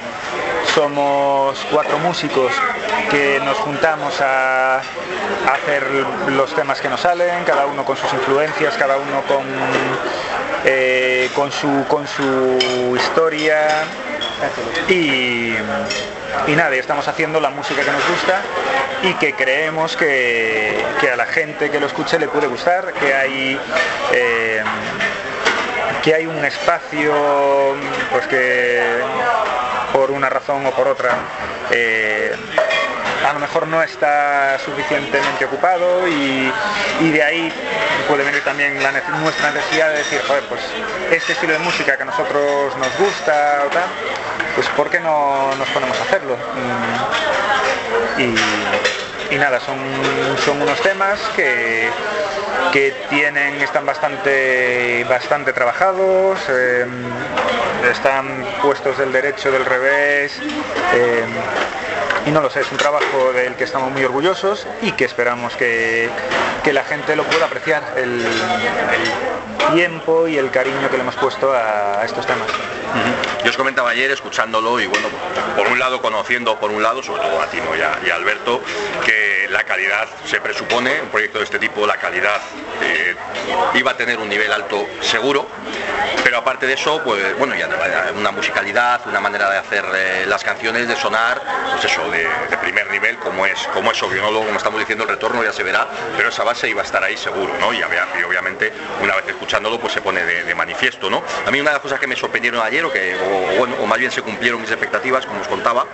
Somos 0.73 1.55
cuatro 1.71 1.99
músicos 1.99 2.51
que 3.11 3.39
nos 3.45 3.57
juntamos 3.57 4.19
a, 4.21 4.77
hacer 4.77 5.85
los 6.29 6.51
temas 6.55 6.81
que 6.81 6.89
nos 6.89 7.01
salen, 7.01 7.43
cada 7.43 7.67
uno 7.67 7.85
con 7.85 7.95
sus 7.95 8.11
influencias, 8.13 8.73
cada 8.75 8.97
uno 8.97 9.21
con, 9.27 9.45
eh, 10.65 11.29
con, 11.35 11.51
su, 11.51 11.85
con 11.87 12.07
su 12.07 12.95
historia 12.95 13.83
y, 14.89 15.53
y 16.47 16.55
nada, 16.55 16.75
estamos 16.75 17.07
haciendo 17.07 17.39
la 17.39 17.49
música 17.49 17.83
que 17.83 17.91
nos 17.91 18.07
gusta 18.07 18.41
y 19.03 19.13
que 19.15 19.33
creemos 19.33 19.95
que, 19.95 20.83
a 21.11 21.15
la 21.15 21.25
gente 21.25 21.69
que 21.69 21.79
lo 21.79 21.87
escuche 21.87 22.19
le 22.19 22.27
puede 22.27 22.47
gustar, 22.47 22.93
que 22.93 23.13
hay... 23.13 23.59
Eh, 24.13 24.63
que 26.01 26.13
hay 26.13 26.25
un 26.25 26.43
espacio 26.43 27.13
pues 28.11 28.27
que 28.27 28.81
por 29.93 30.11
una 30.11 30.27
razón 30.27 30.65
o 30.65 30.71
por 30.71 30.89
otra 30.89 31.15
eh, 31.71 32.35
a 33.25 33.33
lo 33.33 33.39
mejor 33.39 33.67
no 33.67 33.81
está 33.81 34.59
suficientemente 34.59 35.45
ocupado 35.45 36.07
y, 36.07 36.51
de 37.11 37.23
ahí 37.23 37.51
puede 38.07 38.23
venir 38.23 38.43
también 38.43 38.77
nuestra 39.21 39.51
necesidad 39.51 39.89
de 39.91 39.97
decir, 39.99 40.21
joder, 40.27 40.43
pues 40.49 40.61
este 41.11 41.33
estilo 41.33 41.53
de 41.53 41.59
música 41.59 41.95
que 41.95 42.03
a 42.03 42.05
nosotros 42.05 42.75
nos 42.77 42.97
gusta 42.97 43.63
o 43.65 43.69
tal, 43.69 43.87
pues 44.55 44.67
¿por 44.69 44.89
qué 44.89 44.99
no 44.99 45.55
nos 45.55 45.67
ponemos 45.69 45.97
a 45.99 46.03
hacerlo? 46.03 46.37
Y, 48.17 49.35
nada, 49.37 49.59
son, 49.59 49.77
son 50.45 50.61
unos 50.61 50.79
temas 50.81 51.19
que, 51.35 51.89
que 52.71 52.93
tienen, 53.09 53.59
están 53.61 53.85
bastante, 53.85 55.05
bastante 55.09 55.53
trabajados, 55.53 56.37
em, 56.49 56.89
están 57.89 58.45
puestos 58.61 58.97
del 58.99 59.11
derecho, 59.11 59.51
del 59.51 59.65
revés. 59.65 60.39
Em, 60.93 61.29
y 62.25 62.31
no 62.31 62.41
lo 62.41 62.49
sé, 62.49 62.61
es 62.61 62.71
un 62.71 62.77
trabajo 62.77 63.33
del 63.33 63.55
que 63.55 63.63
estamos 63.63 63.91
muy 63.91 64.03
orgullosos 64.03 64.65
y 64.81 64.91
que 64.93 65.05
esperamos 65.05 65.55
que, 65.55 66.09
la 66.71 66.83
gente 66.83 67.15
lo 67.15 67.23
pueda 67.23 67.45
apreciar, 67.45 67.83
el, 67.97 68.25
tiempo 69.73 70.27
y 70.27 70.37
el 70.37 70.51
cariño 70.51 70.89
que 70.89 70.97
le 70.97 71.03
hemos 71.03 71.15
puesto 71.15 71.53
a, 71.53 72.03
estos 72.05 72.25
temas. 72.25 72.47
Yo 73.43 73.49
os 73.49 73.57
comentaba 73.57 73.89
ayer 73.89 74.11
escuchándolo 74.11 74.79
y 74.79 74.87
bueno, 74.87 75.07
por 75.55 75.67
un 75.67 75.79
lado 75.79 76.01
conociendo 76.01 76.59
por 76.59 76.71
un 76.71 76.83
lado, 76.83 77.01
sobre 77.01 77.21
todo 77.23 77.41
a 77.41 77.47
Tino 77.47 77.75
y 77.75 78.09
a 78.09 78.15
Alberto, 78.15 78.61
que 79.05 79.42
la 79.53 79.63
calidad 79.63 80.07
se 80.25 80.41
presupone, 80.41 80.99
un 81.01 81.09
proyecto 81.09 81.37
de 81.37 81.43
este 81.43 81.59
tipo, 81.59 81.85
la 81.85 81.97
calidad 81.97 82.41
eh, 82.81 83.15
iba 83.75 83.91
a 83.91 83.95
tener 83.95 84.17
un 84.17 84.27
nivel 84.27 84.51
alto 84.51 84.87
seguro, 84.99 85.47
pero 86.23 86.39
aparte 86.39 86.65
de 86.65 86.73
eso, 86.73 87.03
pues 87.03 87.37
bueno, 87.37 87.53
ya 87.53 87.69
una 88.15 88.31
musicalidad, 88.31 89.05
una 89.07 89.19
manera 89.19 89.51
de 89.51 89.57
hacer 89.57 89.85
eh, 89.93 90.25
las 90.25 90.43
canciones, 90.43 90.87
de 90.87 90.95
sonar, 90.95 91.39
pues 91.71 91.85
eso, 91.85 92.09
de, 92.09 92.27
primer 92.63 92.89
nivel, 92.89 93.17
como 93.17 93.45
es, 93.45 93.59
como 93.73 93.91
es 93.91 94.01
obvio, 94.01 94.23
¿no? 94.31 94.39
como 94.39 94.57
estamos 94.57 94.79
diciendo, 94.79 95.03
el 95.03 95.09
retorno 95.11 95.43
ya 95.43 95.53
se 95.53 95.61
verá, 95.61 95.87
pero 96.17 96.29
esa 96.29 96.43
base 96.43 96.67
iba 96.67 96.81
a 96.81 96.85
estar 96.85 97.03
ahí 97.03 97.17
seguro, 97.17 97.53
¿no? 97.59 97.73
Y, 97.73 97.83
obviamente, 97.83 98.71
una 99.01 99.15
vez 99.15 99.27
escuchándolo, 99.27 99.79
pues 99.79 99.93
se 99.93 100.01
pone 100.01 100.23
de, 100.23 100.55
manifiesto, 100.55 101.09
¿no? 101.09 101.23
A 101.45 101.51
mí 101.51 101.59
una 101.59 101.71
de 101.71 101.75
las 101.75 101.81
cosas 101.81 101.99
que 101.99 102.07
me 102.07 102.15
sorprendieron 102.15 102.61
ayer, 102.61 102.85
o 102.85 102.91
que, 102.91 103.15
bueno, 103.57 103.75
o 103.81 103.85
más 103.85 103.99
bien 103.99 104.11
se 104.11 104.21
cumplieron 104.21 104.61
mis 104.61 104.71
expectativas, 104.71 105.25
como 105.25 105.41
os 105.41 105.47
contaba, 105.47 105.85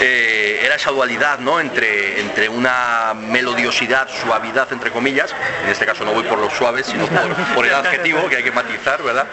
eh, 0.00 0.60
era 0.64 0.76
esa 0.76 0.90
dualidad, 0.90 1.38
¿no? 1.40 1.60
Entre, 1.60 2.20
entre 2.20 2.48
una 2.48 3.03
melodiosidad, 3.12 4.08
suavidad, 4.08 4.72
entre 4.72 4.90
comillas, 4.90 5.34
en 5.64 5.70
este 5.70 5.84
caso 5.84 6.04
no 6.04 6.12
voy 6.12 6.24
por 6.24 6.38
los 6.38 6.52
suaves, 6.52 6.86
sino 6.86 7.06
por, 7.54 7.66
el 7.66 7.74
adjetivo 7.74 8.26
que 8.28 8.36
hay 8.36 8.42
que 8.42 8.52
matizar, 8.52 9.02
¿verdad? 9.02 9.26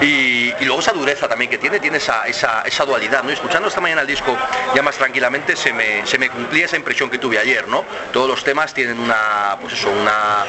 Y, 0.00 0.52
luego 0.64 0.80
esa 0.80 0.92
dureza 0.92 1.28
también 1.28 1.50
que 1.50 1.58
tiene, 1.58 1.78
tiene 1.78 1.98
esa, 1.98 2.26
esa, 2.26 2.84
dualidad, 2.84 3.22
¿no? 3.22 3.30
escuchando 3.30 3.68
esta 3.68 3.80
mañana 3.80 4.02
el 4.02 4.06
disco 4.06 4.36
ya 4.74 4.82
más 4.82 4.96
tranquilamente 4.96 5.56
se 5.56 5.72
me, 5.72 6.06
se 6.06 6.18
me 6.18 6.28
cumplía 6.28 6.66
esa 6.66 6.76
impresión 6.76 7.08
que 7.08 7.18
tuve 7.18 7.38
ayer, 7.38 7.66
¿no? 7.68 7.84
Todos 8.12 8.28
los 8.28 8.44
temas 8.44 8.74
tienen 8.74 8.98
una, 8.98 9.56
pues 9.60 9.74
eso, 9.74 9.90
una, 9.90 10.44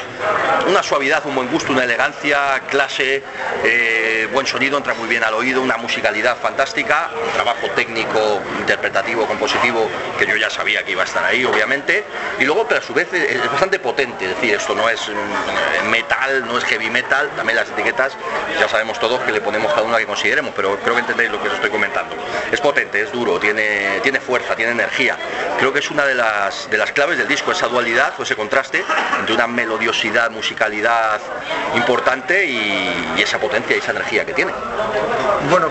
una 0.68 0.82
suavidad, 0.82 1.24
un 1.26 1.34
buen 1.34 1.48
gusto, 1.48 1.72
una 1.72 1.84
elegancia, 1.84 2.60
clase, 2.68 3.22
eh, 3.64 4.05
buen 4.36 4.46
sonido, 4.46 4.76
entra 4.76 4.92
muy 4.92 5.08
bien 5.08 5.24
al 5.24 5.32
oído, 5.32 5.62
una 5.62 5.78
musicalidad 5.78 6.36
fantástica, 6.36 7.08
un 7.24 7.32
trabajo 7.32 7.70
técnico, 7.74 8.42
interpretativo, 8.58 9.26
compositivo, 9.26 9.88
que 10.18 10.26
yo 10.26 10.36
ya 10.36 10.50
sabía 10.50 10.84
que 10.84 10.92
iba 10.92 11.00
a 11.00 11.06
estar 11.06 11.24
ahí, 11.24 11.42
obviamente, 11.46 12.04
y 12.38 12.44
luego 12.44 12.68
pero 12.68 12.80
a 12.80 12.82
su 12.82 12.92
vez 12.92 13.10
es 13.14 13.50
bastante 13.50 13.78
potente, 13.78 14.26
es 14.26 14.34
decir, 14.34 14.54
esto 14.56 14.74
no 14.74 14.90
es 14.90 15.00
mm, 15.08 15.88
metal, 15.88 16.46
no 16.46 16.58
es 16.58 16.64
heavy 16.64 16.90
metal, 16.90 17.30
también 17.34 17.56
las 17.56 17.70
etiquetas 17.70 18.12
ya 18.60 18.68
sabemos 18.68 19.00
todos 19.00 19.20
que 19.20 19.32
le 19.32 19.40
ponemos 19.40 19.72
cada 19.72 19.86
una 19.86 19.96
que 19.96 20.04
consideremos, 20.04 20.52
pero 20.54 20.76
creo 20.80 20.94
que 20.94 21.00
entendéis 21.00 21.30
lo 21.30 21.40
que 21.40 21.48
os 21.48 21.54
estoy 21.54 21.70
comentando. 21.70 22.14
Es 22.52 22.60
potente, 22.60 23.00
es 23.00 23.12
duro, 23.12 23.40
tiene, 23.40 24.00
tiene 24.02 24.20
fuerza, 24.20 24.54
tiene 24.54 24.72
energía. 24.72 25.16
Creo 25.58 25.72
que 25.72 25.78
es 25.78 25.90
una 25.90 26.04
de 26.04 26.14
las, 26.14 26.68
de 26.68 26.76
las 26.76 26.92
claves 26.92 27.16
del 27.16 27.28
disco, 27.28 27.52
esa 27.52 27.68
dualidad 27.68 28.12
o 28.18 28.22
ese 28.22 28.36
contraste 28.36 28.84
entre 29.18 29.34
una 29.34 29.46
melodiosidad, 29.46 30.30
musicalidad 30.30 31.20
importante 31.74 32.44
y, 32.44 33.14
y 33.16 33.22
esa 33.22 33.38
potencia 33.38 33.74
y 33.74 33.78
esa 33.78 33.92
energía 33.92 34.25
que 34.26 34.34
tiene. 34.34 34.52
Bueno, 35.50 35.68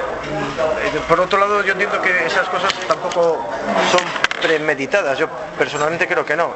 por 1.07 1.19
otro 1.19 1.39
lado 1.39 1.62
yo 1.63 1.74
entiendo 1.74 2.01
que 2.01 2.25
esas 2.25 2.47
cosas 2.50 2.74
tampoco 2.88 3.47
son 3.91 4.01
premeditadas, 4.41 5.17
yo 5.17 5.27
personalmente 5.57 6.07
creo 6.07 6.25
que 6.25 6.35
no 6.35 6.53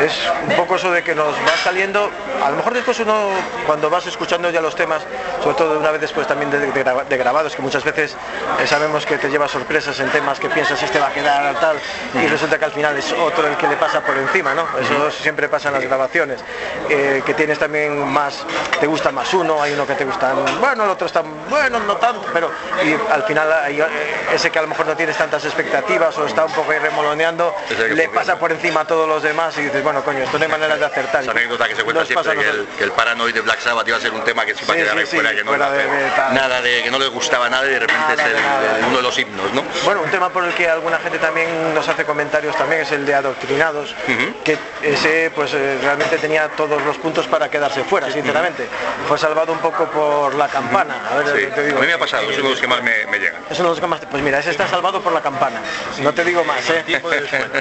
es 0.00 0.12
un 0.48 0.56
poco 0.56 0.76
eso 0.76 0.90
de 0.90 1.02
que 1.02 1.14
nos 1.14 1.34
va 1.34 1.56
saliendo, 1.62 2.10
a 2.44 2.50
lo 2.50 2.56
mejor 2.56 2.74
después 2.74 2.98
uno, 3.00 3.30
cuando 3.66 3.88
vas 3.90 4.06
escuchando 4.06 4.50
ya 4.50 4.60
los 4.60 4.74
temas, 4.74 5.02
sobre 5.42 5.56
todo 5.56 5.78
una 5.78 5.90
vez 5.90 6.00
después 6.00 6.26
también 6.26 6.50
de, 6.50 7.16
grabados, 7.16 7.54
que 7.54 7.62
muchas 7.62 7.84
veces 7.84 8.16
eh, 8.60 8.66
sabemos 8.66 9.06
que 9.06 9.18
te 9.18 9.30
lleva 9.30 9.48
sorpresas 9.48 9.98
en 10.00 10.10
temas 10.10 10.38
que 10.38 10.48
piensas 10.48 10.82
este 10.82 10.98
va 10.98 11.08
a 11.08 11.12
quedar 11.12 11.58
tal, 11.60 11.76
y 12.14 12.26
resulta 12.26 12.58
que 12.58 12.64
al 12.64 12.72
final 12.72 12.96
es 12.96 13.12
otro 13.12 13.46
el 13.46 13.56
que 13.56 13.68
le 13.68 13.76
pasa 13.76 14.00
por 14.00 14.16
encima, 14.16 14.54
¿no? 14.54 14.66
Eso 14.78 15.10
siempre 15.10 15.48
pasa 15.48 15.68
en 15.68 15.74
las 15.74 15.84
grabaciones, 15.84 16.40
eh, 16.88 17.22
que 17.24 17.34
tienes 17.34 17.58
también 17.58 18.06
más, 18.08 18.44
te 18.80 18.86
gusta 18.86 19.10
más 19.10 19.32
uno, 19.34 19.62
hay 19.62 19.72
uno 19.72 19.86
que 19.86 19.94
te 19.94 20.04
gusta, 20.04 20.34
bueno, 20.60 20.84
el 20.84 20.90
otro 20.90 21.06
está, 21.06 21.22
bueno, 21.48 21.78
no 21.80 21.96
tanto, 21.96 22.26
pero 22.32 22.50
y 22.84 22.94
al 23.12 23.22
final 23.22 23.52
hay, 23.52 23.80
eh, 23.80 23.86
ese 24.34 24.50
que 24.50 24.58
a 24.58 24.62
lo 24.62 24.68
mejor 24.68 24.86
no 24.86 24.96
tienes 24.96 25.16
tantas 25.16 25.44
expectativas 25.44 26.16
o 26.18 26.26
está 26.26 26.44
un 26.44 26.52
poco 26.52 26.72
ahí 26.72 26.78
remoloneando, 26.78 27.54
le 27.90 28.08
pasa 28.08 28.38
por 28.38 28.52
encima 28.52 28.80
a 28.80 28.86
todos 28.86 29.08
los 29.08 29.22
demás 29.22 29.56
y 29.58 29.62
dices, 29.62 29.82
bueno, 29.86 30.02
coño, 30.02 30.24
esto 30.24 30.36
no 30.36 30.44
hay 30.44 30.50
manera 30.50 30.76
de 30.76 30.84
acertar. 30.84 31.22
Esa 31.22 31.30
anécdota 31.30 31.68
que 31.68 31.76
se 31.76 31.84
cuenta 31.84 32.04
siempre 32.04 32.34
que 32.34 32.48
el, 32.48 32.66
que 32.76 32.82
el, 32.82 32.90
Paranoid 32.90 33.32
de 33.32 33.40
Black 33.40 33.60
Sabbath 33.60 33.86
iba 33.86 33.96
a 33.96 34.00
ser 34.00 34.12
un 34.12 34.24
tema 34.24 34.44
que 34.44 34.52
se 34.52 34.64
iba 34.64 34.74
a 34.74 34.76
quedar 34.76 34.98
ahí 34.98 35.06
fuera, 35.06 35.32
que 35.32 35.44
no 35.44 35.56
nada 35.56 36.60
de 36.60 36.82
que 36.82 36.90
no 36.90 36.98
les 36.98 37.08
gustaba 37.08 37.48
nada 37.48 37.64
y 37.68 37.70
de 37.70 37.78
repente 37.78 38.14
es 38.14 38.84
uno 38.84 38.96
de 38.96 39.02
los 39.04 39.16
himnos, 39.16 39.52
¿no? 39.52 39.62
Bueno, 39.84 40.02
un 40.02 40.10
tema 40.10 40.28
por 40.30 40.44
el 40.44 40.52
que 40.54 40.68
alguna 40.68 40.98
gente 40.98 41.20
también 41.20 41.72
nos 41.72 41.88
hace 41.88 42.04
comentarios 42.04 42.56
también 42.56 42.80
es 42.80 42.90
el 42.90 43.06
de 43.06 43.14
Adoctrinados, 43.14 43.94
que 44.42 44.58
ese 44.82 45.30
pues 45.32 45.54
eh, 45.54 45.78
realmente 45.80 46.18
tenía 46.18 46.48
todos 46.48 46.82
los 46.82 46.96
puntos 46.96 47.28
para 47.28 47.48
quedarse 47.48 47.84
fuera, 47.84 48.10
sinceramente. 48.10 48.66
Fue 49.06 49.16
salvado 49.16 49.52
un 49.52 49.60
poco 49.60 49.84
por 49.84 50.34
la 50.34 50.48
campana. 50.48 50.96
A, 51.12 51.18
ver, 51.18 51.54
te 51.54 51.62
digo. 51.62 51.78
a 51.78 51.80
mí 51.80 51.86
me 51.86 51.92
ha 51.92 51.98
pasado, 51.98 52.28
es 52.28 52.38
uno 52.38 52.48
de 52.48 52.54
los 52.54 52.60
que 52.60 52.66
más 52.66 52.82
me, 52.82 53.06
me 53.06 53.20
llegan. 53.20 53.40
Es 53.48 53.60
uno 53.60 53.68
de 53.68 53.74
los 53.74 53.80
que 53.80 53.86
más, 53.86 54.00
pues 54.10 54.20
mira, 54.20 54.40
ese 54.40 54.50
está 54.50 54.66
salvado 54.66 55.00
por 55.00 55.12
la 55.12 55.20
campana. 55.20 55.60
No 56.00 56.12
te 56.12 56.24
digo 56.24 56.42
más, 56.42 56.68
¿eh? 56.70 56.84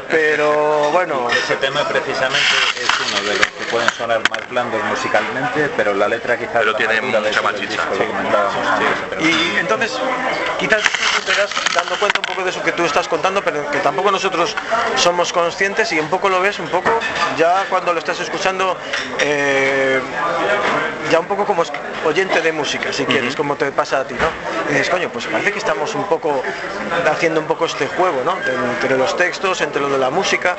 Pero 0.09 0.89
bueno. 0.89 1.27
Ese 1.29 1.57
tema 1.57 1.87
precisamente 1.87 2.14
es 2.21 3.11
uno 3.11 3.29
de 3.29 3.37
los 3.37 3.47
que 3.47 3.63
pueden 3.69 3.89
sonar 3.91 4.21
más 4.29 4.49
blandos 4.49 4.81
musicalmente, 4.85 5.69
pero 5.75 5.93
la 5.93 6.07
letra 6.07 6.37
quizás 6.37 6.53
pero 6.59 6.75
tiene 6.75 7.01
mucha 7.01 7.41
más 7.41 7.55
chicha. 7.55 7.81
Y 9.19 9.57
entonces, 9.57 9.91
quizás 10.57 10.81
te 11.25 11.33
das 11.33 11.49
dando 11.73 11.95
cuenta 11.97 12.19
un 12.19 12.25
poco 12.25 12.43
de 12.43 12.51
eso 12.51 12.61
que 12.63 12.71
tú 12.71 12.85
estás 12.85 13.07
contando, 13.07 13.43
pero 13.43 13.69
que 13.69 13.79
tampoco 13.79 14.11
nosotros 14.11 14.55
somos 14.95 15.33
conscientes 15.33 15.91
y 15.91 15.99
un 15.99 16.07
poco 16.07 16.29
lo 16.29 16.39
ves, 16.39 16.59
un 16.59 16.67
poco 16.67 16.89
ya 17.37 17.65
cuando 17.69 17.91
lo 17.91 17.99
estás 17.99 18.19
escuchando, 18.19 18.77
eh, 19.19 19.99
ya 21.11 21.19
un 21.19 21.25
poco 21.25 21.45
como 21.45 21.63
oyente 22.05 22.41
de 22.41 22.51
música, 22.51 22.93
si 22.93 23.05
quieres, 23.05 23.35
como 23.35 23.55
te 23.55 23.71
pasa 23.71 24.01
a 24.01 24.07
ti, 24.07 24.13
¿no? 24.13 24.27
Y 24.69 24.73
dices, 24.73 24.89
coño, 24.89 25.09
pues 25.09 25.25
parece 25.25 25.51
que 25.51 25.59
estamos 25.59 25.93
un 25.95 26.05
poco 26.05 26.43
haciendo 27.11 27.39
un 27.41 27.47
poco 27.47 27.65
este 27.65 27.87
juego, 27.87 28.23
¿no? 28.23 28.37
Entre 28.73 28.97
los 28.97 29.17
textos, 29.17 29.61
entre 29.61 29.81
lo 29.81 29.89
de 29.89 29.97
la 29.97 30.09
música, 30.09 30.57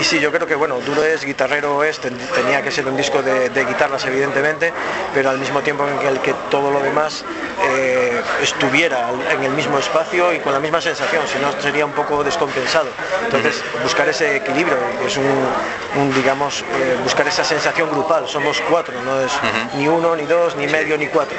y 0.00 0.04
sí, 0.04 0.18
yo 0.18 0.32
creo 0.32 0.46
que, 0.46 0.54
bueno, 0.54 0.80
Es, 1.04 1.24
guitarrero 1.24 1.84
es, 1.84 2.00
tenía 2.00 2.62
que 2.62 2.70
ser 2.70 2.86
un 2.86 2.96
disco 2.96 3.22
de, 3.22 3.48
guitarras, 3.64 4.04
evidentemente, 4.06 4.72
pero 5.14 5.30
al 5.30 5.38
mismo 5.38 5.60
tiempo 5.60 5.86
en 5.86 6.06
el 6.06 6.20
que 6.20 6.34
todo 6.50 6.70
lo 6.70 6.80
demás 6.80 7.24
eh, 7.68 8.20
estuviera 8.42 9.10
en 9.30 9.42
el 9.42 9.52
mismo 9.52 9.78
espacio 9.78 10.32
y 10.32 10.38
con 10.38 10.52
la 10.52 10.60
misma 10.60 10.80
sensación, 10.80 11.22
si 11.26 11.38
no 11.38 11.52
sería 11.60 11.84
un 11.84 11.92
poco 11.92 12.22
descompensado. 12.24 12.88
Entonces, 13.24 13.62
buscar 13.82 14.08
ese 14.08 14.36
equilibrio, 14.36 14.76
es 15.06 15.16
un, 15.16 16.14
digamos, 16.14 16.62
eh, 16.62 16.96
buscar 17.02 17.26
esa 17.28 17.44
sensación 17.44 17.90
grupal, 17.90 18.28
somos 18.28 18.60
cuatro, 18.68 18.94
no 19.02 19.20
es 19.20 19.32
ni 19.76 19.88
uno, 19.88 20.16
ni 20.16 20.24
dos, 20.24 20.56
ni 20.56 20.66
medio, 20.66 20.96
ni 20.96 21.08
cuatro, 21.08 21.36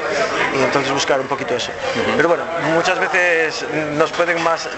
y 0.58 0.63
entonces 0.63 0.91
buscar 0.91 1.20
un 1.20 1.28
poquito 1.28 1.56
eso. 1.56 1.72
Pero 2.15 2.28
bueno, 2.28 2.43
muchas 2.74 3.00
veces 3.00 3.65
nos 3.96 4.12
pueden 4.12 4.41
más, 4.43 4.65
eh, 4.65 4.70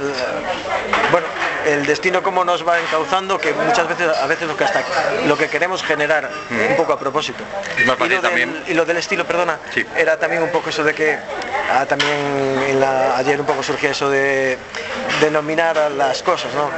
bueno, 1.11 1.27
el 1.65 1.85
destino 1.85 2.23
como 2.23 2.45
nos 2.45 2.67
va 2.67 2.79
encauzando, 2.79 3.37
que 3.37 3.53
muchas 3.53 3.87
veces, 3.87 4.09
a 4.15 4.27
veces 4.27 4.47
lo 4.47 4.55
que 4.55 4.63
hasta 4.69 5.25
lo 5.27 5.37
que 5.37 5.47
queremos 5.47 5.83
generar 5.83 6.29
un 6.69 6.75
poco 6.75 6.93
a 6.93 6.99
propósito. 6.99 7.43
y, 7.77 7.85
lo 7.85 7.95
del, 7.95 8.21
también. 8.21 8.63
y 8.67 8.73
lo 8.73 8.85
del 8.85 8.97
estilo, 8.97 9.25
perdona, 9.25 9.59
era 9.97 10.17
también 10.17 10.43
un 10.43 10.49
poco 10.49 10.69
eso 10.69 10.83
de 10.83 10.93
que 10.93 11.17
ah, 11.71 11.85
también 11.87 12.68
ayer 12.83 13.39
un 13.39 13.45
poco 13.45 13.63
surgía 13.63 13.91
eso 13.91 14.09
de 14.09 14.57
denominar 15.21 15.77
a 15.77 15.89
las 15.89 16.21
cosas, 16.23 16.53
¿no? 16.53 16.69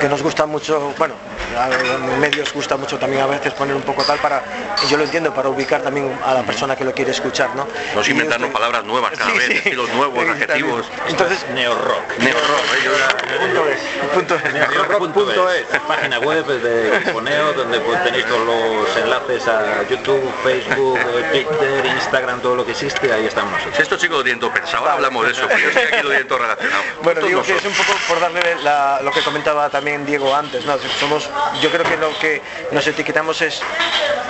Que 0.00 0.08
nos 0.08 0.22
gusta 0.22 0.46
mucho, 0.46 0.92
bueno, 0.98 1.14
a 1.58 1.68
los 1.68 2.18
medios 2.18 2.52
gusta 2.52 2.76
mucho 2.76 2.98
también 2.98 3.22
a 3.22 3.26
veces 3.26 3.52
poner 3.54 3.76
un 3.76 3.82
poco 3.82 4.02
tal 4.02 4.18
para, 4.18 4.42
y 4.84 4.88
yo 4.88 4.96
lo 4.96 5.04
entiendo, 5.04 5.32
para 5.32 5.48
ubicar 5.48 5.82
también 5.82 6.18
a 6.24 6.34
la 6.34 6.42
persona 6.42 6.74
que 6.74 6.84
lo 6.84 6.92
quiere 6.92 7.12
escuchar, 7.12 7.54
¿no? 7.54 7.66
No 7.94 8.00
es 8.00 8.08
Y 8.08 8.10
inventarnos 8.10 8.48
usted- 8.48 8.52
palabras 8.58 8.84
nuevas 8.84 9.12
cada 9.16 9.30
Sí, 9.30 9.38
vez, 9.38 9.46
sí. 9.46 9.52
estilos 9.58 9.88
nuevos, 9.90 10.24
Sí, 10.24 10.30
adjetivos. 10.30 10.86
Entonces, 11.08 11.46
Neo-rock. 11.54 12.18
Neo-rock, 12.18 12.64
¿eh? 12.74 13.38
Punto 13.40 13.68
es, 13.68 13.78
punto 14.14 14.34
es. 14.36 14.52
Neorock.es, 14.52 15.66
página 15.86 16.18
web 16.18 16.44
de 16.46 17.10
Poneo 17.12 17.52
donde 17.52 17.80
pues, 17.80 18.02
tenéis 18.04 18.26
todos 18.26 18.46
los 18.46 18.96
enlaces 18.96 19.46
a 19.48 19.82
YouTube, 19.88 20.32
Facebook, 20.42 20.98
Twitter, 21.30 21.86
Instagram, 21.86 22.40
todo 22.40 22.56
lo 22.56 22.64
que 22.64 22.72
existe, 22.72 23.12
ahí 23.12 23.26
estamos 23.26 23.52
nosotros. 23.52 23.76
Si 23.76 23.82
estos 23.82 24.00
chicos 24.00 24.18
lo 24.18 24.24
tienen 24.24 24.40
todo 24.40 24.52
pensado, 24.52 24.78
ahora 24.78 24.94
hablamos 24.94 25.26
de 25.26 25.33
eso, 25.38 25.48
pero 25.48 25.60
yo 25.60 25.70
que 25.72 25.96
aquí 26.16 26.24
todo 26.28 26.38
relacionado. 26.38 26.82
Bueno, 27.02 27.20
digo 27.22 27.42
que 27.42 27.52
es 27.56 27.62
nosotros. 27.64 27.78
un 27.78 27.86
poco 27.86 27.98
por 28.08 28.20
darle 28.20 28.56
la- 28.62 29.00
lo 29.02 29.10
que 29.10 29.20
comentaba 29.22 29.68
también 29.70 30.06
Diego 30.06 30.34
antes, 30.34 30.64
¿no? 30.64 30.78
Somos, 30.98 31.28
yo 31.60 31.70
creo 31.70 31.84
que 31.84 31.96
lo 31.96 32.16
que 32.18 32.40
nos 32.70 32.86
etiquetamos 32.86 33.40
es 33.42 33.60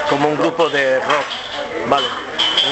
como 0.09 0.29
un 0.29 0.37
grupo 0.37 0.69
de 0.71 0.99
rock, 1.01 1.27
¿vale? 1.89 2.07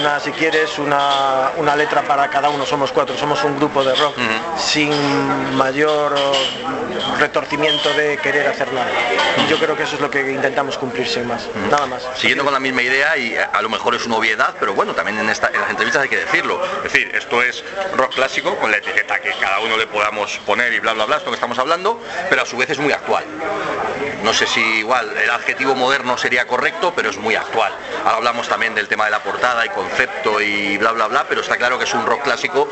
Una, 0.01 0.21
si 0.21 0.33
quieres, 0.33 0.79
una, 0.79 1.51
una 1.57 1.77
letra 1.77 2.03
para 2.03 2.29
cada 2.29 2.49
uno, 2.49 2.65
somos 2.67 2.93
cuatro, 2.93 3.17
somos 3.17 3.43
un 3.45 3.57
grupo 3.57 3.85
de 3.85 3.95
rock, 3.95 4.17
sin 4.57 5.57
mayor 5.57 6.15
retorcimiento 7.19 7.93
de 7.95 8.17
querer 8.19 8.49
hacer 8.49 8.73
nada. 8.73 8.89
Yo 9.49 9.59
creo 9.59 9.77
que 9.77 9.85
eso 9.85 9.97
es 9.97 10.01
lo 10.01 10.11
que 10.11 10.21
intentamos 10.31 10.79
cumplir 10.79 11.07
sin 11.09 11.27
más, 11.27 11.49
nada 11.71 11.87
más. 11.87 12.03
Siguiendo 12.17 12.45
con 12.45 12.53
la 12.53 12.61
misma 12.61 12.83
idea 12.83 13.17
y 13.17 13.37
a 13.37 13.63
lo 13.63 13.69
mejor 13.69 13.95
es 13.95 14.07
una 14.07 14.17
obviedad, 14.17 14.55
pero 14.59 14.75
bueno, 14.75 14.95
también 14.95 15.19
en, 15.19 15.29
esta, 15.29 15.49
en 15.49 15.61
las 15.61 15.71
entrevistas 15.71 16.03
hay 16.03 16.09
que 16.09 16.19
decirlo. 16.19 16.61
Es 16.85 16.93
decir, 16.93 17.11
esto 17.15 17.43
es 17.43 17.65
rock 17.97 18.15
clásico 18.15 18.57
con 18.57 18.71
la 18.71 18.79
etiqueta 18.79 19.21
que 19.21 19.33
cada 19.41 19.61
uno 19.61 19.77
le 19.77 19.87
podamos 19.87 20.39
poner 20.47 20.73
y 20.73 20.81
bla 20.81 20.93
bla 20.95 21.05
bla, 21.07 21.17
esto 21.17 21.31
que 21.31 21.37
estamos 21.37 21.59
hablando, 21.59 22.01
pero 22.29 22.43
a 22.43 22.47
su 22.47 22.57
vez 22.57 22.71
es 22.71 22.79
muy 22.79 22.93
actual. 22.93 23.25
No 24.23 24.33
sé 24.33 24.47
si 24.47 24.61
igual 24.61 25.17
el 25.17 25.31
adjetivo 25.31 25.75
moderno 25.75 26.17
sería 26.17 26.47
correcto, 26.47 26.93
pero 26.95 27.11
es 27.11 27.19
muy 27.19 27.35
actual. 27.35 27.73
Ahora 28.05 28.17
hablamos 28.17 28.49
también 28.49 28.75
del 28.75 28.89
tema 28.89 29.07
de 29.07 29.11
la 29.11 29.21
portada 29.21 29.65
y 29.67 29.69
concepto 29.83 30.41
y 30.41 30.79
bla 30.79 30.93
bla 30.93 31.09
bla, 31.09 31.27
pero 31.29 31.41
está 31.41 31.57
claro 31.57 31.79
que 31.79 31.85
es 31.85 31.95
un 31.95 32.07
rock 32.07 32.23
clásico, 32.23 32.69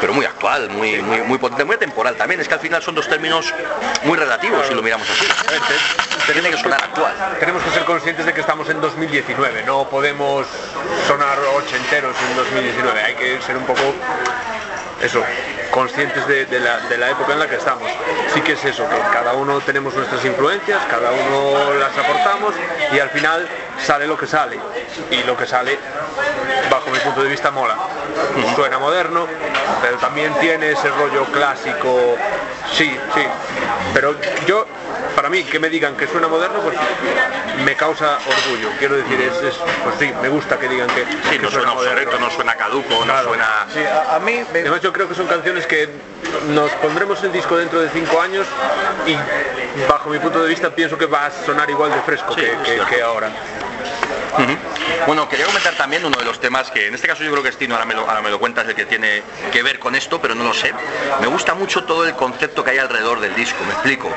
pero 0.00 0.12
muy 0.12 0.24
actual, 0.24 0.70
muy, 0.70 1.00
muy, 1.02 1.22
muy 1.22 1.38
potente, 1.38 1.64
muy 1.64 1.76
temporal 1.76 2.16
también. 2.16 2.40
Es 2.40 2.48
que 2.48 2.54
al 2.54 2.60
final 2.60 2.82
son 2.82 2.94
dos 2.94 3.08
términos 3.08 3.52
muy 4.04 4.16
relativos 4.16 4.66
si 4.66 4.74
lo 4.74 4.82
miramos 4.82 5.08
así. 5.08 5.26
Tiene 6.32 6.50
que 6.50 6.56
sonar 6.56 6.82
actual. 6.82 7.14
Tenemos 7.38 7.62
que 7.62 7.70
ser 7.70 7.84
conscientes 7.84 8.24
de 8.24 8.32
que 8.32 8.40
estamos 8.40 8.68
en 8.70 8.80
2019, 8.80 9.64
no 9.64 9.88
podemos 9.88 10.46
sonar 11.06 11.38
ochenteros 11.56 12.16
en 12.30 12.36
2019, 12.36 13.02
hay 13.02 13.14
que 13.14 13.40
ser 13.42 13.56
un 13.56 13.64
poco 13.64 13.94
eso, 15.02 15.22
conscientes 15.70 16.26
de, 16.26 16.60
la, 16.60 16.80
de 16.80 16.96
la 16.96 17.10
época 17.10 17.32
en 17.32 17.40
la 17.40 17.48
que 17.48 17.56
estamos. 17.56 17.90
Sí 18.32 18.40
que 18.40 18.52
es 18.52 18.64
eso, 18.64 18.88
que 18.88 18.96
cada 19.12 19.34
uno 19.34 19.60
tenemos 19.60 19.94
nuestras 19.94 20.24
influencias, 20.24 20.80
cada 20.90 21.10
uno 21.10 21.74
las 21.74 21.96
aportamos 21.96 22.54
y 22.92 22.98
al 22.98 23.10
final 23.10 23.48
sale 23.84 24.06
lo 24.06 24.16
que 24.16 24.26
sale. 24.26 24.58
Y 25.10 25.22
lo 25.24 25.36
que 25.36 25.46
sale, 25.46 25.78
bajo 26.70 26.90
mi 26.90 26.98
punto 26.98 27.22
de 27.22 27.28
vista, 27.28 27.50
mola. 27.50 27.76
Suena 28.54 28.78
moderno, 28.78 29.26
pero 29.82 29.96
también 29.98 30.32
tiene 30.34 30.70
ese 30.70 30.88
rollo 30.90 31.24
clásico. 31.26 32.16
Sí, 32.72 32.96
sí. 33.14 33.26
Pero 33.92 34.14
yo, 34.46 34.66
para 35.24 35.34
mí, 35.34 35.42
que 35.44 35.58
me 35.58 35.70
digan 35.70 35.96
que 35.96 36.06
suena 36.06 36.28
moderno, 36.28 36.60
pues 36.60 36.76
me 37.64 37.74
causa 37.76 38.20
orgullo. 38.26 38.68
Quiero 38.78 38.94
decir, 38.94 39.18
es, 39.22 39.34
es- 39.42 39.56
pues 39.82 39.96
sí, 39.98 40.12
me 40.20 40.28
gusta 40.28 40.58
que 40.58 40.68
digan 40.68 40.86
que, 40.88 41.02
Sí, 41.06 41.30
que 41.30 41.38
no 41.38 41.50
suena 41.50 41.72
obsoleto, 41.72 42.18
no 42.18 42.30
suena 42.30 42.54
caduco, 42.56 43.06
no 43.06 43.22
suena... 43.22 43.66
Sí, 43.72 43.80
a, 43.80 44.16
a 44.16 44.20
mí 44.20 44.44
me- 44.52 44.60
Además 44.60 44.82
yo 44.82 44.92
creo 44.92 45.08
que 45.08 45.14
son 45.14 45.26
canciones 45.26 45.66
que 45.66 45.88
nos 46.48 46.70
pondremos 46.72 47.24
el 47.24 47.32
disco 47.32 47.56
dentro 47.56 47.80
de 47.80 47.88
cinco 47.88 48.20
años 48.20 48.46
y 49.06 49.16
bajo 49.88 50.10
mi 50.10 50.18
punto 50.18 50.42
de 50.42 50.48
vista 50.50 50.68
pienso 50.74 50.98
que 50.98 51.06
va 51.06 51.24
a 51.24 51.30
sonar 51.30 51.70
igual 51.70 51.90
de 51.90 52.02
fresco 52.02 52.34
Sí, 52.34 52.42
que, 52.42 52.52
es 52.52 52.58
que- 52.58 52.64
cierto. 52.74 52.86
que 52.90 53.00
ahora. 53.02 53.30
Bueno, 55.06 55.28
quería 55.28 55.46
comentar 55.46 55.74
también 55.74 56.04
uno 56.04 56.16
de 56.18 56.24
los 56.24 56.40
temas 56.40 56.70
que 56.70 56.88
en 56.88 56.94
este 56.94 57.06
caso 57.06 57.22
yo 57.22 57.30
creo 57.30 57.42
que 57.42 57.50
es 57.50 57.58
Tino, 57.58 57.74
ahora 57.74 57.86
me, 57.86 57.94
lo, 57.94 58.08
ahora 58.08 58.22
me 58.22 58.30
lo 58.30 58.38
cuentas, 58.38 58.66
el 58.66 58.74
que 58.74 58.86
tiene 58.86 59.22
que 59.52 59.62
ver 59.62 59.78
con 59.78 59.94
esto, 59.94 60.20
pero 60.20 60.34
no 60.34 60.44
lo 60.44 60.54
sé. 60.54 60.72
Me 61.20 61.26
gusta 61.26 61.54
mucho 61.54 61.84
todo 61.84 62.06
el 62.06 62.14
concepto 62.14 62.64
que 62.64 62.70
hay 62.70 62.78
alrededor 62.78 63.20
del 63.20 63.34
disco, 63.34 63.62
me 63.64 63.72
explico. 63.72 64.10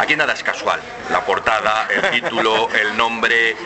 Aquí 0.00 0.16
nada 0.16 0.32
es 0.32 0.42
casual. 0.42 0.80
La 1.10 1.24
portada, 1.24 1.88
el 1.90 2.10
título, 2.10 2.68
el 2.70 2.96
nombre. 2.96 3.56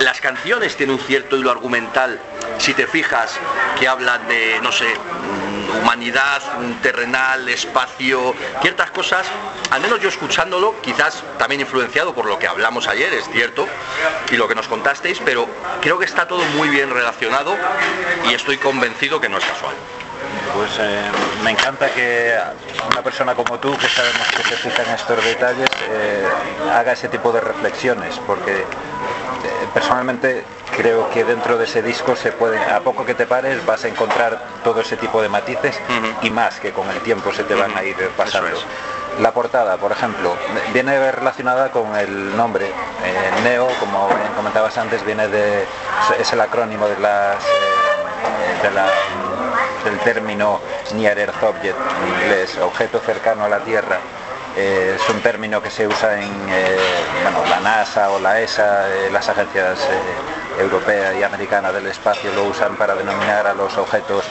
Las 0.00 0.20
canciones 0.20 0.76
tienen 0.76 0.96
un 0.96 1.02
cierto 1.02 1.36
hilo 1.36 1.50
argumental, 1.50 2.20
si 2.58 2.74
te 2.74 2.86
fijas, 2.86 3.38
que 3.78 3.88
hablan 3.88 4.26
de, 4.28 4.58
no 4.62 4.72
sé, 4.72 4.86
mm, 4.86 5.78
humanidad, 5.78 6.42
terrenal, 6.82 7.48
espacio, 7.48 8.34
ciertas 8.62 8.90
cosas, 8.90 9.26
al 9.70 9.80
menos 9.80 10.00
yo 10.00 10.08
escuchándolo, 10.08 10.74
quizás 10.80 11.22
también 11.38 11.60
influenciado 11.60 12.14
por 12.14 12.26
lo 12.26 12.38
que 12.38 12.46
hablamos 12.46 12.88
ayer, 12.88 13.12
es 13.12 13.28
cierto, 13.30 13.66
y 14.30 14.36
lo 14.36 14.48
que 14.48 14.54
nos 14.54 14.68
contasteis, 14.68 15.20
pero 15.24 15.48
creo 15.80 15.98
que 15.98 16.04
está 16.04 16.26
todo 16.26 16.44
muy 16.56 16.68
bien 16.68 16.90
relacionado 16.90 17.56
y 18.28 18.34
estoy 18.34 18.58
convencido 18.58 19.20
que 19.20 19.28
no 19.28 19.38
es 19.38 19.44
casual. 19.44 19.74
Pues 20.54 20.70
eh, 20.80 21.02
me 21.42 21.50
encanta 21.50 21.90
que 21.90 22.34
una 22.90 23.02
persona 23.02 23.34
como 23.34 23.58
tú, 23.58 23.76
que 23.76 23.88
sabemos 23.88 24.26
que 24.28 24.42
se 24.42 24.56
fija 24.56 24.82
en 24.82 24.90
estos 24.90 25.22
detalles, 25.22 25.68
eh, 25.90 26.26
haga 26.72 26.92
ese 26.92 27.08
tipo 27.08 27.30
de 27.32 27.40
reflexiones, 27.40 28.18
porque 28.26 28.64
personalmente 29.76 30.42
creo 30.74 31.10
que 31.10 31.22
dentro 31.22 31.58
de 31.58 31.64
ese 31.64 31.82
disco 31.82 32.16
se 32.16 32.32
puede, 32.32 32.58
a 32.64 32.80
poco 32.80 33.04
que 33.04 33.14
te 33.14 33.26
pares, 33.26 33.64
vas 33.66 33.84
a 33.84 33.88
encontrar 33.88 34.42
todo 34.64 34.80
ese 34.80 34.96
tipo 34.96 35.20
de 35.20 35.28
matices 35.28 35.78
y 36.22 36.30
más 36.30 36.58
que 36.60 36.72
con 36.72 36.88
el 36.88 36.98
tiempo 37.00 37.30
se 37.30 37.44
te 37.44 37.54
van 37.54 37.76
a 37.76 37.84
ir 37.84 37.94
pasando. 38.16 38.48
La 39.20 39.32
portada, 39.32 39.76
por 39.76 39.92
ejemplo, 39.92 40.34
viene 40.72 41.12
relacionada 41.12 41.70
con 41.70 41.94
el 41.94 42.34
nombre. 42.34 42.64
Eh, 43.04 43.30
Neo, 43.44 43.68
como 43.78 44.08
bien 44.08 44.32
comentabas 44.34 44.78
antes, 44.78 45.04
viene 45.04 45.28
de 45.28 45.66
es 46.18 46.32
el 46.32 46.40
acrónimo 46.40 46.88
de 46.88 46.98
las 46.98 47.36
eh, 47.44 48.62
de 48.62 48.70
la- 48.70 48.90
del 49.84 49.98
término 50.00 50.58
Near 50.94 51.18
Earth 51.18 51.42
Object 51.42 51.76
en 52.02 52.22
inglés, 52.22 52.58
objeto 52.62 52.98
cercano 53.00 53.44
a 53.44 53.48
la 53.50 53.58
Tierra. 53.60 53.98
Eh, 54.56 54.96
es 54.96 55.10
un 55.10 55.20
término 55.20 55.60
que 55.62 55.70
se 55.70 55.86
usa 55.86 56.18
en 56.18 56.30
eh, 56.48 56.76
bueno, 57.22 57.44
la 57.50 57.60
NASA 57.60 58.10
o 58.10 58.18
la 58.18 58.40
ESA, 58.40 58.88
eh, 58.88 59.10
las 59.12 59.28
agencias 59.28 59.78
eh, 59.80 60.62
europea 60.62 61.12
y 61.14 61.22
americana 61.22 61.70
del 61.72 61.86
espacio 61.86 62.32
lo 62.32 62.44
usan 62.44 62.76
para 62.76 62.94
denominar 62.94 63.46
a 63.46 63.52
los 63.52 63.76
objetos 63.76 64.24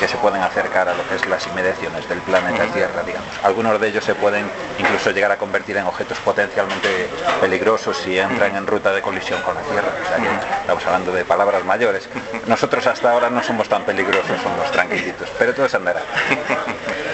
que 0.00 0.08
se 0.08 0.16
pueden 0.16 0.42
acercar 0.42 0.88
a 0.88 0.94
lo 0.94 1.06
que 1.06 1.14
es 1.14 1.26
las 1.26 1.46
inmediaciones 1.46 2.08
del 2.08 2.18
planeta 2.20 2.64
Tierra, 2.72 3.02
digamos. 3.04 3.28
Algunos 3.44 3.78
de 3.80 3.88
ellos 3.88 4.02
se 4.02 4.14
pueden 4.14 4.50
incluso 4.78 5.10
llegar 5.10 5.30
a 5.30 5.36
convertir 5.36 5.76
en 5.76 5.86
objetos 5.86 6.18
potencialmente 6.18 7.08
peligrosos 7.40 7.98
si 7.98 8.18
entran 8.18 8.56
en 8.56 8.66
ruta 8.66 8.92
de 8.92 9.02
colisión 9.02 9.40
con 9.42 9.54
la 9.54 9.60
Tierra. 9.60 9.88
O 10.02 10.08
sea 10.08 10.16
que 10.16 10.60
estamos 10.62 10.84
hablando 10.86 11.12
de 11.12 11.24
palabras 11.24 11.64
mayores. 11.64 12.08
Nosotros 12.46 12.86
hasta 12.86 13.12
ahora 13.12 13.30
no 13.30 13.42
somos 13.42 13.68
tan 13.68 13.84
peligrosos, 13.84 14.40
somos 14.42 14.70
tranquilitos, 14.72 15.28
pero 15.38 15.54
todo 15.54 15.68
se 15.68 15.76
andará. 15.76 16.00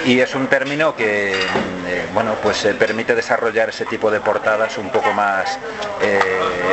Y 0.06 0.20
es 0.20 0.34
un 0.36 0.46
término 0.46 0.94
que 0.94 1.32
eh, 1.32 2.06
bueno, 2.14 2.34
pues 2.42 2.64
eh, 2.64 2.74
permite 2.74 3.14
desarrollar 3.14 3.68
ese 3.68 3.84
tipo 3.86 4.10
de 4.10 4.20
portadas 4.20 4.78
un 4.78 4.90
poco 4.90 5.12
más 5.12 5.58
eh, 6.00 6.20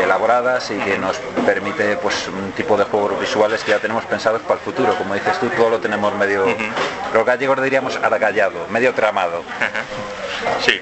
elaboradas 0.03 0.71
y 0.71 0.75
que 0.77 0.97
nos 0.97 1.17
permite 1.45 1.97
pues 1.97 2.27
un 2.27 2.51
tipo 2.51 2.77
de 2.77 2.83
juegos 2.83 3.19
visuales 3.19 3.63
que 3.63 3.71
ya 3.71 3.79
tenemos 3.79 4.05
pensados 4.05 4.41
para 4.41 4.55
el 4.55 4.59
futuro. 4.59 4.95
Como 4.95 5.13
dices 5.13 5.39
tú, 5.39 5.47
todo 5.49 5.69
lo 5.69 5.79
tenemos 5.79 6.15
medio, 6.15 6.45
los 7.13 7.25
gallegos 7.25 7.61
diríamos 7.61 7.97
argallado, 7.97 8.67
medio 8.69 8.93
tramado. 8.93 9.43
Sí. 10.65 10.81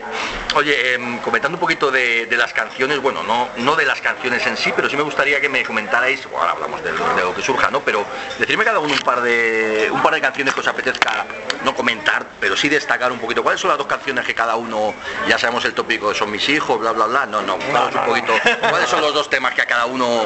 Oye, 0.55 0.95
em, 0.95 1.19
comentando 1.19 1.55
un 1.55 1.59
poquito 1.61 1.91
de, 1.91 2.25
de 2.25 2.35
las 2.37 2.51
canciones, 2.51 2.99
bueno, 2.99 3.23
no, 3.23 3.49
no 3.57 3.75
de 3.75 3.85
las 3.85 4.01
canciones 4.01 4.45
en 4.47 4.57
sí, 4.57 4.73
pero 4.75 4.89
sí 4.89 4.97
me 4.97 5.01
gustaría 5.03 5.39
que 5.39 5.47
me 5.47 5.63
comentarais, 5.63 6.23
bueno, 6.25 6.39
ahora 6.39 6.51
hablamos 6.53 6.83
de, 6.83 6.91
lo- 6.91 7.13
de 7.15 7.21
lo 7.21 7.33
que 7.33 7.41
surja, 7.41 7.71
¿no? 7.71 7.79
Pero 7.81 8.05
decirme 8.37 8.65
cada 8.65 8.79
uno 8.79 8.93
un 8.93 8.99
par 8.99 9.21
de 9.21 9.89
un 9.91 10.01
par 10.03 10.13
de 10.13 10.19
canciones 10.21 10.53
que 10.53 10.59
os 10.59 10.67
apetezca 10.67 11.25
no 11.63 11.73
comentar, 11.73 12.25
pero 12.39 12.57
sí 12.57 12.67
destacar 12.67 13.11
un 13.13 13.19
poquito. 13.19 13.43
¿Cuáles 13.43 13.61
son 13.61 13.69
las 13.69 13.77
dos 13.77 13.87
canciones 13.87 14.25
que 14.25 14.35
cada 14.35 14.55
uno, 14.55 14.93
ya 15.27 15.37
sabemos 15.37 15.63
el 15.65 15.73
tópico, 15.73 16.13
son 16.13 16.31
mis 16.31 16.47
hijos, 16.49 16.77
bla 16.79 16.91
bla 16.91 17.05
bla? 17.05 17.25
No, 17.25 17.41
no, 17.41 17.57
vamos 17.71 17.95
un 17.95 18.01
poquito. 18.05 18.33
¿Cuáles 18.69 18.89
son 18.89 18.99
los 19.01 19.13
dos 19.13 19.29
temas 19.29 19.53
que 19.53 19.61
a 19.61 19.65
cada 19.65 19.85
uno 19.85 20.25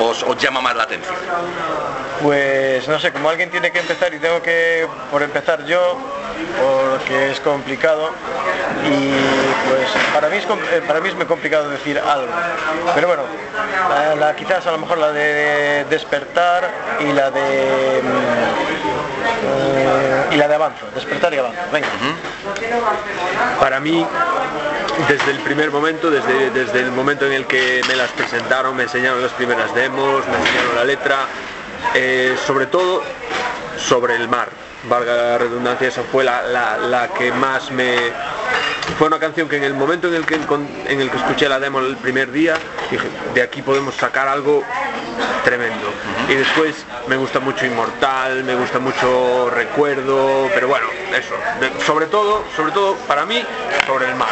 os, 0.00 0.22
os 0.22 0.36
llama 0.38 0.60
más 0.62 0.74
la 0.74 0.84
atención? 0.84 1.14
Pues 2.22 2.88
no 2.88 2.98
sé, 2.98 3.12
como 3.12 3.28
alguien 3.28 3.50
tiene 3.50 3.70
que 3.72 3.80
empezar 3.80 4.14
y 4.14 4.18
tengo 4.18 4.40
que 4.42 4.86
por 5.10 5.22
empezar 5.22 5.66
yo, 5.66 5.98
porque 6.60 7.30
es 7.30 7.40
complicado 7.40 8.10
y 8.84 9.10
pues 9.68 9.88
para 10.14 10.28
mí 10.28 10.36
es, 10.36 10.44
eh, 10.44 10.82
para 10.86 11.00
mí 11.00 11.08
es 11.08 11.14
muy 11.14 11.26
complicado 11.26 11.68
decir 11.68 11.98
algo. 11.98 12.32
Pero 12.94 13.08
bueno, 13.08 13.22
la, 14.18 14.34
quizás 14.36 14.66
a 14.66 14.72
lo 14.72 14.78
mejor 14.78 14.98
la 14.98 15.12
de 15.12 15.84
despertar 15.88 16.70
y 17.00 17.12
la 17.12 17.30
de 17.30 18.02
mm, 18.02 18.66
y 20.32 20.36
la 20.36 20.48
de 20.48 20.54
avanzo, 20.54 20.86
despertar 20.94 21.32
y 21.34 21.38
avanzo. 21.38 21.60
Venga. 21.72 21.88
Para 23.60 23.80
mí, 23.80 24.06
desde 25.08 25.30
el 25.30 25.38
primer 25.40 25.70
momento, 25.70 26.10
desde, 26.10 26.50
desde 26.50 26.80
el 26.80 26.90
momento 26.92 27.26
en 27.26 27.32
el 27.32 27.46
que 27.46 27.82
me 27.88 27.96
las 27.96 28.10
presentaron, 28.10 28.76
me 28.76 28.84
enseñaron 28.84 29.22
las 29.22 29.32
primeras 29.32 29.74
demos, 29.74 30.26
me 30.26 30.36
enseñaron 30.36 30.76
la 30.76 30.84
letra, 30.84 31.26
eh, 31.94 32.36
sobre 32.46 32.66
todo 32.66 33.02
sobre 33.78 34.16
el 34.16 34.28
mar. 34.28 34.48
Valga 34.88 35.14
la 35.14 35.38
redundancia, 35.38 35.88
esa 35.88 36.02
fue 36.02 36.22
la, 36.24 36.42
la- 36.42 36.76
la 36.78 37.08
que 37.08 37.32
más 37.32 37.70
me, 37.72 37.96
fue 38.98 39.08
una 39.08 39.18
canción 39.18 39.48
que 39.48 39.56
en 39.56 39.64
el 39.64 39.74
momento 39.74 40.06
en 40.08 40.14
el 40.14 40.24
que, 40.24 40.36
en 40.36 41.00
el 41.00 41.10
que 41.10 41.16
escuché 41.16 41.48
la 41.48 41.58
demo 41.58 41.80
el 41.80 41.96
primer 41.96 42.30
día, 42.30 42.54
dije, 42.90 43.08
de 43.34 43.42
aquí 43.42 43.62
podemos 43.62 43.94
sacar 43.96 44.28
algo 44.28 44.62
tremendo. 45.44 45.90
Y 46.28 46.34
después 46.34 46.84
me 47.08 47.16
gusta 47.16 47.40
mucho 47.40 47.66
Inmortal, 47.66 48.44
me 48.44 48.54
gusta 48.54 48.78
mucho 48.78 49.50
Recuerdo, 49.50 50.50
pero 50.54 50.68
bueno, 50.68 50.86
eso, 51.16 51.34
sobre 51.84 52.06
todo, 52.06 52.44
sobre 52.54 52.72
todo 52.72 52.94
para 53.08 53.24
mí, 53.26 53.44
sobre 53.86 54.08
el 54.08 54.14
mar. 54.14 54.28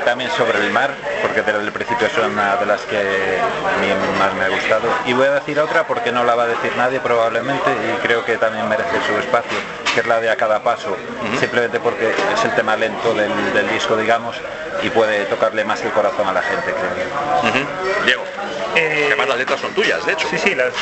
También 0.00 0.30
sobre 0.30 0.58
el 0.58 0.70
mar, 0.70 0.90
porque 1.20 1.42
desde 1.42 1.60
el 1.60 1.70
principio 1.70 2.06
es 2.06 2.16
una 2.16 2.56
de 2.56 2.64
las 2.64 2.80
que 2.82 2.96
a 2.96 3.78
mí 3.78 3.88
más 4.18 4.32
me 4.34 4.46
ha 4.46 4.48
gustado. 4.48 4.88
Y 5.04 5.12
voy 5.12 5.26
a 5.26 5.32
decir 5.32 5.60
otra 5.60 5.86
porque 5.86 6.10
no 6.10 6.24
la 6.24 6.34
va 6.34 6.44
a 6.44 6.46
decir 6.46 6.72
nadie 6.78 6.98
probablemente 6.98 7.70
y 7.70 8.00
creo 8.00 8.24
que 8.24 8.38
también 8.38 8.66
merece 8.70 8.90
su 9.06 9.18
espacio, 9.18 9.58
que 9.94 10.00
es 10.00 10.06
la 10.06 10.18
de 10.18 10.30
A 10.30 10.36
Cada 10.36 10.62
Paso, 10.62 10.96
simplemente 11.38 11.78
porque 11.78 12.08
es 12.08 12.44
el 12.44 12.54
tema 12.54 12.74
lento 12.74 13.12
del, 13.12 13.68
disco, 13.70 13.96
digamos, 13.96 14.34
y 14.82 14.88
puede 14.88 15.26
tocarle 15.26 15.62
más 15.64 15.82
el 15.82 15.90
corazón 15.90 16.26
a 16.26 16.32
la 16.32 16.42
gente, 16.42 16.72
creo. 16.72 18.04
Diego. 18.06 18.22
Eh, 18.74 19.04
además 19.08 19.28
las 19.28 19.38
letras 19.38 19.60
son 19.60 19.74
tuyas, 19.74 20.04
de 20.06 20.12
hecho. 20.14 20.26
Sí, 20.28 20.38
sí, 20.38 20.54
las, 20.54 20.72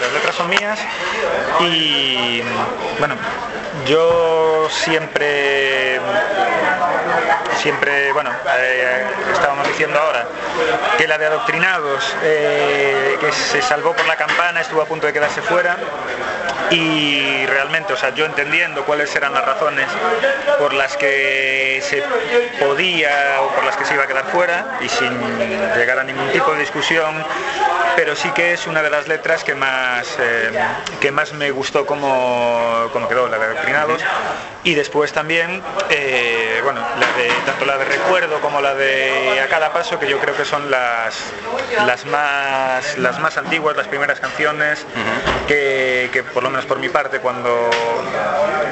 las 0.00 0.12
letras 0.12 0.36
son 0.36 0.48
mías 0.48 0.78
y 1.60 2.42
bueno, 3.00 3.16
yo 3.86 4.68
siempre 4.70 6.00
siempre, 7.60 8.12
bueno, 8.12 8.30
eh, 8.58 9.04
estábamos 9.32 9.68
diciendo 9.68 9.98
ahora 9.98 10.26
que 10.96 11.06
la 11.06 11.18
de 11.18 11.26
adoctrinados, 11.26 12.16
eh, 12.22 13.16
que 13.20 13.32
se 13.32 13.60
salvó 13.60 13.92
por 13.94 14.06
la 14.06 14.16
campana, 14.16 14.60
estuvo 14.60 14.80
a 14.80 14.86
punto 14.86 15.06
de 15.06 15.12
quedarse 15.12 15.42
fuera 15.42 15.76
y 16.70 17.44
realmente, 17.46 17.92
o 17.92 17.96
sea, 17.96 18.14
yo 18.14 18.24
entendiendo 18.24 18.84
cuáles 18.84 19.14
eran 19.14 19.34
las 19.34 19.44
razones 19.44 19.86
por 20.58 20.72
las 20.72 20.96
que 20.96 21.82
se 21.82 22.02
podía 22.58 23.40
o 23.42 23.48
por 23.48 23.64
las 23.64 23.76
que 23.76 23.84
se 23.84 23.94
iba 23.94 24.04
a 24.04 24.06
quedar 24.06 24.24
fuera 24.26 24.78
y 24.80 24.88
sin 24.88 25.10
llegar 25.76 25.98
a 25.98 26.04
ningún 26.04 26.30
tipo 26.30 26.52
de 26.52 26.60
discusión, 26.60 27.24
pero 27.96 28.14
sí 28.16 28.30
que 28.30 28.52
es 28.52 28.66
una 28.66 28.82
de 28.82 28.90
las 28.90 29.08
letras 29.08 29.44
que 29.44 29.54
más, 29.54 30.16
eh, 30.18 30.50
que 31.00 31.10
más 31.10 31.32
me 31.32 31.50
gustó 31.50 31.84
como, 31.84 32.88
como 32.92 33.08
quedó, 33.08 33.28
la 33.28 33.38
de 33.38 33.44
adoctrinados. 33.46 34.02
Y 34.62 34.74
después 34.74 35.12
también, 35.12 35.62
bueno, 36.62 36.82
tanto 37.44 37.64
la 37.64 37.78
de 37.78 37.84
recuerdo 37.84 38.40
como 38.40 38.60
la 38.60 38.74
de 38.74 39.40
a 39.40 39.48
cada 39.48 39.72
paso, 39.72 39.98
que 39.98 40.08
yo 40.08 40.18
creo 40.18 40.36
que 40.36 40.44
son 40.44 40.70
las, 40.70 41.14
las, 41.84 42.04
más, 42.06 42.98
las 42.98 43.18
más 43.20 43.36
antiguas, 43.36 43.76
las 43.76 43.88
primeras 43.88 44.20
canciones, 44.20 44.86
que, 45.46 46.24
por 46.32 46.42
lo 46.42 46.50
menos 46.50 46.66
por 46.66 46.78
mi 46.78 46.88
parte, 46.88 47.20
cuando, 47.20 47.70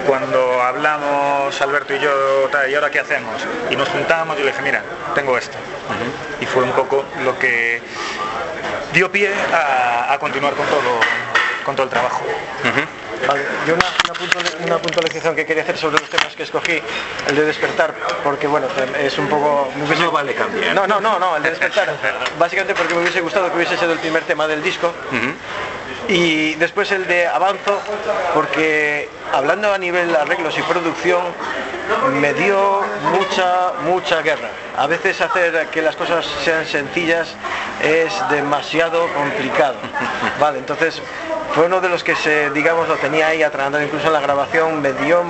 cuando 0.07 0.62
hablamos 0.62 1.61
Alberto 1.61 1.94
y 1.94 1.98
yo, 2.00 2.48
¿y 2.68 2.74
ahora 2.74 2.90
qué 2.90 3.00
hacemos? 3.00 3.35
Y 3.70 3.76
nos 3.76 3.88
juntamos, 3.88 4.37
yo 4.37 4.44
le 4.44 4.50
dije, 4.50 4.62
mira, 4.62 4.83
tengo 5.14 5.37
esto. 5.38 5.57
Y 6.40 6.46
fue 6.46 6.62
un 6.62 6.72
poco 6.72 7.04
lo 7.24 7.38
que 7.38 7.81
dio 8.92 9.11
pie 9.11 9.31
a, 9.52 10.16
continuar 10.18 10.54
con 10.54 10.66
todo, 10.66 11.00
con 11.64 11.76
todo 11.76 11.85
el 11.85 11.90
trabajo. 11.90 12.22
Vale, 13.26 13.42
yo 13.66 13.74
una, 13.74 13.87
una, 14.64 14.78
puntualización 14.78 15.35
que 15.35 15.44
quería 15.44 15.62
hacer 15.62 15.76
sobre 15.76 16.00
los 16.00 16.09
temas 16.09 16.35
que 16.35 16.42
escogí, 16.44 16.81
el 17.28 17.37
de 17.37 17.44
despertar, 17.44 17.94
porque 18.22 18.46
bueno, 18.46 18.66
es 18.98 19.18
un 19.18 19.28
poco... 19.28 19.68
No 19.98 20.11
vale 20.11 20.35
cambiar. 20.35 20.74
No, 20.74 20.87
no, 20.87 21.00
no, 21.00 21.18
no, 21.18 21.37
el 21.37 21.42
de 21.42 21.50
despertar, 21.50 21.88
básicamente 22.38 22.74
porque 22.74 22.94
me 22.94 23.00
hubiese 23.00 23.20
gustado 23.20 23.50
que 23.50 23.57
hubiese 23.57 23.76
sido 23.76 23.92
el 23.92 23.98
primer 23.98 24.22
tema 24.24 24.46
del 24.46 24.62
disco. 24.62 24.92
Y 26.09 26.54
después 26.54 26.90
el 26.92 27.07
de 27.07 27.26
avanzo, 27.26 27.81
porque 28.33 29.09
hablando 29.33 29.72
a 29.72 29.78
nivel 29.78 30.14
arreglos 30.16 30.57
y 30.59 30.62
producción, 30.62 31.22
me 32.20 32.33
dio 32.35 32.81
mucha, 33.12 33.72
mucha 33.85 34.22
guerra. 34.22 34.48
A 34.76 34.87
veces 34.87 35.20
hacer 35.20 35.66
que 35.66 35.83
las 35.83 35.96
cosas 35.96 36.26
sean 36.44 36.64
sencillas 36.66 37.35
es 37.83 38.12
demasiado 38.31 39.07
complicado. 39.12 39.76
Vale, 40.40 40.59
entonces 40.59 41.02
fue 41.54 41.66
uno 41.66 41.80
de 41.80 41.88
los 41.88 42.04
que 42.04 42.14
se, 42.14 42.50
digamos, 42.50 42.88
lo 42.88 42.96
tenía 42.96 43.28
ahí 43.28 43.42
atragantado 43.42 43.82
incluso 43.84 44.06
en 44.06 44.12
la 44.12 44.20
grabación, 44.20 44.80
me 44.82 44.92
dio, 44.92 45.22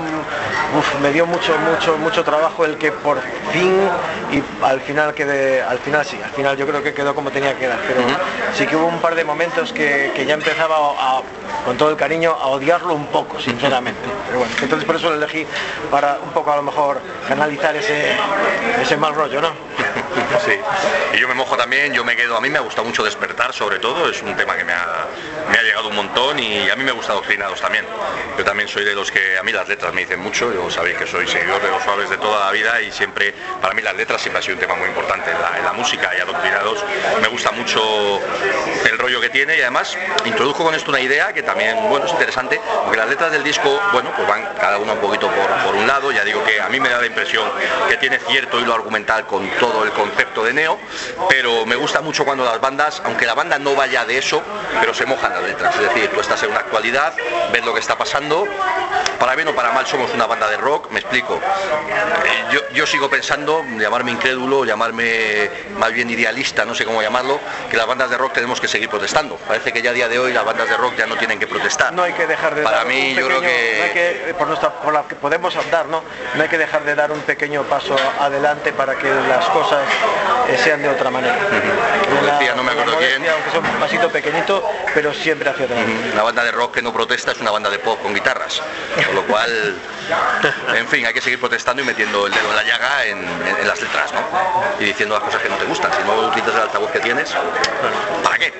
me 1.02 1.12
dio 1.12 1.26
mucho, 1.26 1.56
mucho, 1.58 1.96
mucho 1.98 2.24
trabajo 2.24 2.64
el 2.64 2.76
que 2.76 2.92
por 2.92 3.20
fin 3.52 3.78
y 4.32 4.42
al 4.64 4.80
final 4.80 5.14
quedé, 5.14 5.62
al 5.62 5.78
final 5.78 6.04
sí, 6.04 6.18
al 6.22 6.30
final 6.30 6.56
yo 6.56 6.66
creo 6.66 6.82
que 6.82 6.92
quedó 6.92 7.14
como 7.14 7.30
tenía 7.30 7.54
que 7.54 7.60
quedar, 7.60 7.78
pero 7.86 8.00
sí 8.54 8.66
que 8.66 8.76
hubo 8.76 8.86
un 8.86 8.98
par 9.00 9.14
de 9.14 9.24
momentos 9.24 9.72
que, 9.72 10.12
ya 10.26 10.34
empezaba 10.34 10.76
a, 10.76 11.22
con 11.64 11.76
todo 11.76 11.90
el 11.90 11.96
cariño 11.96 12.32
a 12.32 12.48
odiarlo 12.48 12.94
un 12.94 13.06
poco, 13.06 13.40
sinceramente. 13.40 14.00
Pero 14.26 14.40
bueno, 14.40 14.52
entonces 14.60 14.84
por 14.84 14.96
eso 14.96 15.10
lo 15.10 15.16
elegí 15.16 15.46
para 15.90 16.18
un 16.22 16.30
poco 16.32 16.52
a 16.52 16.56
lo 16.56 16.62
mejor 16.62 17.00
canalizar 17.26 17.74
ese, 17.76 18.12
ese 18.82 18.96
mal 18.96 19.14
rollo, 19.14 19.40
¿no? 19.40 19.50
Sí, 20.44 20.52
y 21.14 21.18
yo 21.18 21.26
me 21.26 21.34
mojo 21.34 21.56
también, 21.56 21.92
yo 21.94 22.04
me 22.04 22.14
quedo, 22.14 22.36
a 22.36 22.40
mí 22.40 22.50
me 22.50 22.58
ha 22.58 22.60
gustado 22.60 22.86
mucho 22.86 23.02
despertar 23.02 23.52
sobre 23.52 23.78
todo, 23.78 24.08
es 24.10 24.22
un 24.22 24.36
tema 24.36 24.56
que 24.56 24.64
me 24.64 24.72
ha, 24.72 25.06
me 25.50 25.58
ha 25.58 25.62
llegado 25.62 25.88
un 25.88 25.96
montón 25.96 26.38
y 26.38 26.68
a 26.68 26.76
mí 26.76 26.84
me 26.84 26.92
gusta 26.92 27.14
Doctrinados 27.14 27.60
también. 27.60 27.86
Yo 28.36 28.44
también 28.44 28.68
soy 28.68 28.84
de 28.84 28.94
los 28.94 29.10
que 29.10 29.38
a 29.38 29.42
mí 29.42 29.52
las 29.52 29.66
letras 29.66 29.92
me 29.94 30.02
dicen 30.02 30.20
mucho, 30.20 30.52
yo 30.52 30.70
sabéis 30.70 30.98
que 30.98 31.06
soy 31.06 31.26
seguidor 31.26 31.62
de 31.62 31.70
los 31.70 31.82
suaves 31.82 32.10
de 32.10 32.18
toda 32.18 32.44
la 32.46 32.52
vida 32.52 32.80
y 32.82 32.92
siempre, 32.92 33.34
para 33.60 33.74
mí 33.74 33.82
las 33.82 33.96
letras 33.96 34.20
siempre 34.20 34.40
ha 34.40 34.42
sido 34.42 34.54
un 34.54 34.60
tema 34.60 34.74
muy 34.76 34.88
importante 34.88 35.30
en 35.30 35.40
la, 35.40 35.58
en 35.58 35.64
la 35.64 35.72
música 35.72 36.10
y 36.16 36.20
Adoctrinados. 36.20 36.84
Me 37.22 37.28
gusta 37.28 37.50
mucho 37.50 38.20
el 38.88 38.98
rollo 38.98 39.20
que 39.20 39.30
tiene 39.30 39.56
y 39.56 39.62
además 39.62 39.96
introdujo 40.24 40.62
con 40.62 40.74
esto 40.74 40.90
una 40.90 41.00
idea 41.00 41.32
que 41.32 41.42
también, 41.42 41.88
bueno, 41.88 42.06
es 42.06 42.12
interesante, 42.12 42.60
porque 42.84 42.98
las 42.98 43.08
letras 43.08 43.32
del 43.32 43.42
disco, 43.42 43.80
bueno, 43.92 44.12
pues 44.14 44.28
van 44.28 44.46
cada 44.60 44.78
una 44.78 44.92
un 44.92 45.00
poquito 45.00 45.28
por, 45.28 45.48
por 45.64 45.74
un 45.74 45.86
lado, 45.86 46.12
ya 46.12 46.22
digo 46.24 46.44
que 46.44 46.60
a 46.60 46.68
mí 46.68 46.78
me 46.78 46.90
da 46.90 47.00
la 47.00 47.06
impresión 47.06 47.50
que 47.88 47.96
tiene 47.96 48.18
cierto 48.18 48.60
hilo 48.60 48.74
argumental 48.74 49.26
con 49.26 49.48
todo 49.58 49.84
el 49.84 49.90
concepto 49.92 50.17
de 50.42 50.52
Neo, 50.52 50.78
pero 51.28 51.66
me 51.66 51.76
gusta 51.76 52.00
mucho 52.00 52.24
cuando 52.24 52.44
las 52.44 52.60
bandas, 52.60 53.02
aunque 53.04 53.26
la 53.26 53.34
banda 53.34 53.58
no 53.58 53.74
vaya 53.74 54.04
de 54.04 54.18
eso, 54.18 54.42
pero 54.80 54.94
se 54.94 55.06
mojan 55.06 55.32
las 55.32 55.42
letras, 55.42 55.74
es 55.76 55.82
decir, 55.82 56.10
tú 56.10 56.20
estás 56.20 56.42
en 56.42 56.50
una 56.50 56.60
actualidad, 56.60 57.12
ves 57.52 57.64
lo 57.64 57.74
que 57.74 57.80
está 57.80 57.96
pasando, 57.96 58.46
para 59.18 59.34
bien 59.34 59.48
o 59.48 59.54
para 59.54 59.72
mal 59.72 59.86
somos 59.86 60.12
una 60.14 60.26
banda 60.26 60.48
de 60.48 60.56
rock, 60.56 60.90
me 60.90 61.00
explico. 61.00 61.34
Eh, 61.34 62.58
yo, 62.72 62.86
sigo 62.86 63.10
pensando, 63.10 63.64
llamarme 63.78 64.12
incrédulo, 64.12 64.64
llamarme 64.64 65.50
más 65.76 65.92
bien 65.92 66.08
idealista, 66.08 66.64
no 66.64 66.74
sé 66.74 66.84
cómo 66.84 67.02
llamarlo, 67.02 67.40
que 67.70 67.76
las 67.76 67.86
bandas 67.86 68.10
de 68.10 68.16
rock 68.16 68.34
tenemos 68.34 68.60
que 68.60 68.68
seguir 68.68 68.88
protestando. 68.88 69.36
Parece 69.36 69.72
que 69.72 69.82
ya 69.82 69.90
a 69.90 69.94
día 69.94 70.08
de 70.08 70.18
hoy 70.18 70.32
las 70.32 70.44
bandas 70.44 70.68
de 70.68 70.76
rock 70.76 70.94
ya 70.96 71.06
no 71.06 71.16
tienen 71.16 71.38
que 71.38 71.46
protestar. 71.46 71.92
No 71.92 72.04
hay 72.04 72.12
que 72.12 72.26
dejar 72.26 72.54
de 72.54 72.62
Para 72.62 72.84
mí 72.84 73.14
yo 73.14 73.26
creo 73.26 73.40
que... 73.40 74.34
por, 74.38 74.46
nuestra, 74.46 74.70
por 74.70 74.92
la 74.92 75.02
que 75.02 75.16
podemos 75.16 75.54
andar, 75.56 75.86
¿no? 75.86 76.02
No 76.34 76.42
hay 76.42 76.48
que 76.48 76.58
dejar 76.58 76.84
de 76.84 76.94
dar 76.94 77.10
un 77.10 77.20
pequeño 77.20 77.64
paso 77.64 77.96
adelante 78.20 78.72
para 78.72 78.96
que 78.96 79.08
las 79.08 79.46
cosas 79.46 79.80
eh, 80.48 80.58
sean 80.58 80.82
de 80.82 80.88
otra 80.88 81.10
manera. 81.10 81.36
decía, 82.32 82.54
no 82.54 82.62
me 82.62 82.72
acuerdo 82.72 82.96
quién. 82.98 83.26
Aunque 83.28 83.50
sea 83.50 83.60
un 83.60 83.80
pasito 83.80 84.08
pequeñito, 84.08 84.68
pero 84.94 85.12
siempre 85.12 85.50
hacia. 85.50 85.66
Una 86.12 86.22
banda 86.22 86.44
de 86.44 86.52
rock 86.52 86.74
que 86.74 86.82
no 86.82 86.92
protesta 86.92 87.32
es 87.32 87.40
una 87.40 87.50
banda 87.50 87.70
de 87.70 87.78
pop 87.78 88.00
con 88.02 88.14
guitarras. 88.14 88.62
Con 89.06 89.14
lo 89.14 89.22
cual, 89.24 89.76
en 90.74 90.88
fin, 90.88 91.06
hay 91.06 91.12
que 91.12 91.20
seguir 91.20 91.38
protestando 91.38 91.82
y 91.82 91.84
metiendo 91.84 92.26
el 92.26 92.32
dedo 92.32 92.50
en 92.50 92.56
la 92.56 92.64
llaga 92.64 93.04
en, 93.04 93.26
las 93.66 93.80
letras, 93.80 94.12
¿no? 94.12 94.20
Y 94.80 94.84
diciendo 94.84 95.14
las 95.14 95.24
cosas 95.24 95.42
que 95.42 95.48
no 95.48 95.56
te 95.56 95.64
gustan. 95.64 95.92
Si 95.92 96.02
no 96.02 96.28
utilizas 96.28 96.54
el 96.54 96.60
altavoz 96.62 96.90
que 96.90 97.00
tienes, 97.00 97.34
¿para 98.22 98.38
qué? 98.38 98.52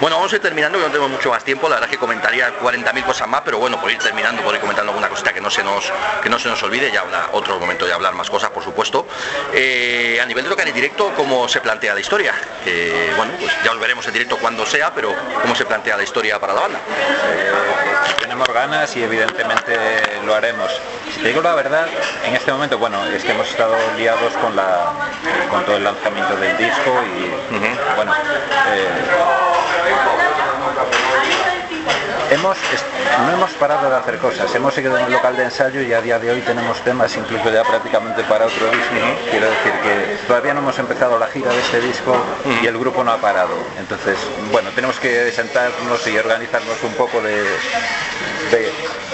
Bueno, 0.00 0.16
vamos 0.16 0.32
a 0.32 0.36
ir 0.36 0.42
terminando, 0.42 0.78
que 0.78 0.84
no 0.84 0.90
tenemos 0.90 1.10
mucho 1.10 1.30
más 1.30 1.44
tiempo. 1.44 1.68
La 1.68 1.76
verdad 1.76 1.88
es 1.88 1.96
que 1.96 2.00
comentaría 2.00 2.58
40.000 2.58 3.04
cosas 3.04 3.28
más, 3.28 3.42
pero 3.44 3.58
bueno, 3.58 3.80
por 3.80 3.90
ir 3.90 3.98
terminando, 3.98 4.42
por 4.42 4.54
ir 4.54 4.60
comentando 4.60 4.90
alguna 4.90 5.08
cosita 5.08 5.32
que 5.32 5.40
no 5.40 5.48
se 5.48 5.62
nos, 5.62 5.92
que 6.22 6.28
no 6.28 6.38
se 6.38 6.48
nos 6.48 6.62
olvide. 6.62 6.90
Ya 6.90 7.00
habrá 7.00 7.28
otro 7.32 7.58
momento 7.58 7.86
de 7.86 7.92
hablar 7.92 8.12
más 8.14 8.28
cosas, 8.28 8.50
por 8.50 8.64
supuesto. 8.64 9.06
Eh, 9.52 10.18
a 10.20 10.26
nivel 10.26 10.44
de 10.44 10.50
tocar 10.50 10.66
en 10.66 10.74
directo, 10.74 10.91
¿cómo 10.96 11.48
se 11.48 11.60
plantea 11.60 11.94
la 11.94 12.00
historia? 12.00 12.34
bueno, 13.16 13.32
pues 13.40 13.52
ya 13.64 13.72
os 13.72 13.80
veremos 13.80 14.06
en 14.06 14.12
directo 14.12 14.36
cuando 14.38 14.64
sea, 14.66 14.92
pero 14.94 15.14
¿cómo 15.40 15.54
se 15.54 15.64
plantea 15.64 15.96
la 15.96 16.02
historia 16.02 16.38
para 16.38 16.54
la 16.54 16.60
banda? 16.60 16.78
tenemos 18.20 18.48
ganas 18.48 18.96
y 18.96 19.02
evidentemente 19.02 19.76
lo 20.24 20.34
haremos. 20.34 20.70
Si 21.14 21.20
te 21.20 21.28
digo 21.28 21.42
la 21.42 21.54
verdad, 21.54 21.86
en 22.24 22.34
este 22.34 22.50
momento, 22.52 22.78
bueno, 22.78 23.04
es 23.06 23.22
que 23.24 23.32
hemos 23.32 23.48
estado 23.48 23.74
liados 23.96 24.32
con, 24.34 24.56
la, 24.56 24.92
con 25.50 25.64
todo 25.64 25.76
el 25.76 25.84
lanzamiento 25.84 26.36
del 26.36 26.56
disco 26.56 27.02
y, 27.02 27.30
bueno, 27.96 28.14
eh, 28.74 28.88
hemos, 32.30 32.56
no 33.26 33.32
hemos 33.32 33.50
parado 33.52 33.90
de 33.90 33.96
hacer 33.96 34.18
cosas, 34.18 34.54
hemos 34.54 34.74
seguido 34.74 34.98
en 34.98 35.06
el 35.06 35.12
local 35.12 35.36
de 35.36 35.44
ensayo 35.44 35.82
y 35.82 35.92
a 35.92 36.00
día 36.00 36.18
de 36.18 36.30
hoy 36.30 36.40
tenemos 36.40 36.80
temas 36.82 37.16
incluso 37.16 37.50
ya 37.50 37.62
prácticamente 37.62 38.22
para 38.24 38.46
otro 38.46 38.66
disco. 38.66 38.94
Quiero 39.30 39.46
decir 39.46 39.72
que 39.82 40.26
todavía 40.26 40.54
no 40.54 40.60
hemos 40.60 40.78
empezado 40.78 41.18
la 41.18 41.26
gira 41.26 41.50
de 41.50 41.60
este 41.60 41.80
disco 41.80 42.16
y 42.62 42.66
el 42.66 42.78
grupo 42.78 43.04
no 43.04 43.12
ha 43.12 43.18
parado. 43.18 43.54
Entonces, 43.78 44.16
bueno, 44.50 44.70
tenemos 44.74 44.98
que 44.98 45.30
sentarnos 45.32 46.06
y 46.06 46.18
organizarnos 46.18 46.82
un 46.82 46.94
poco 46.94 47.20
de, 47.20 47.44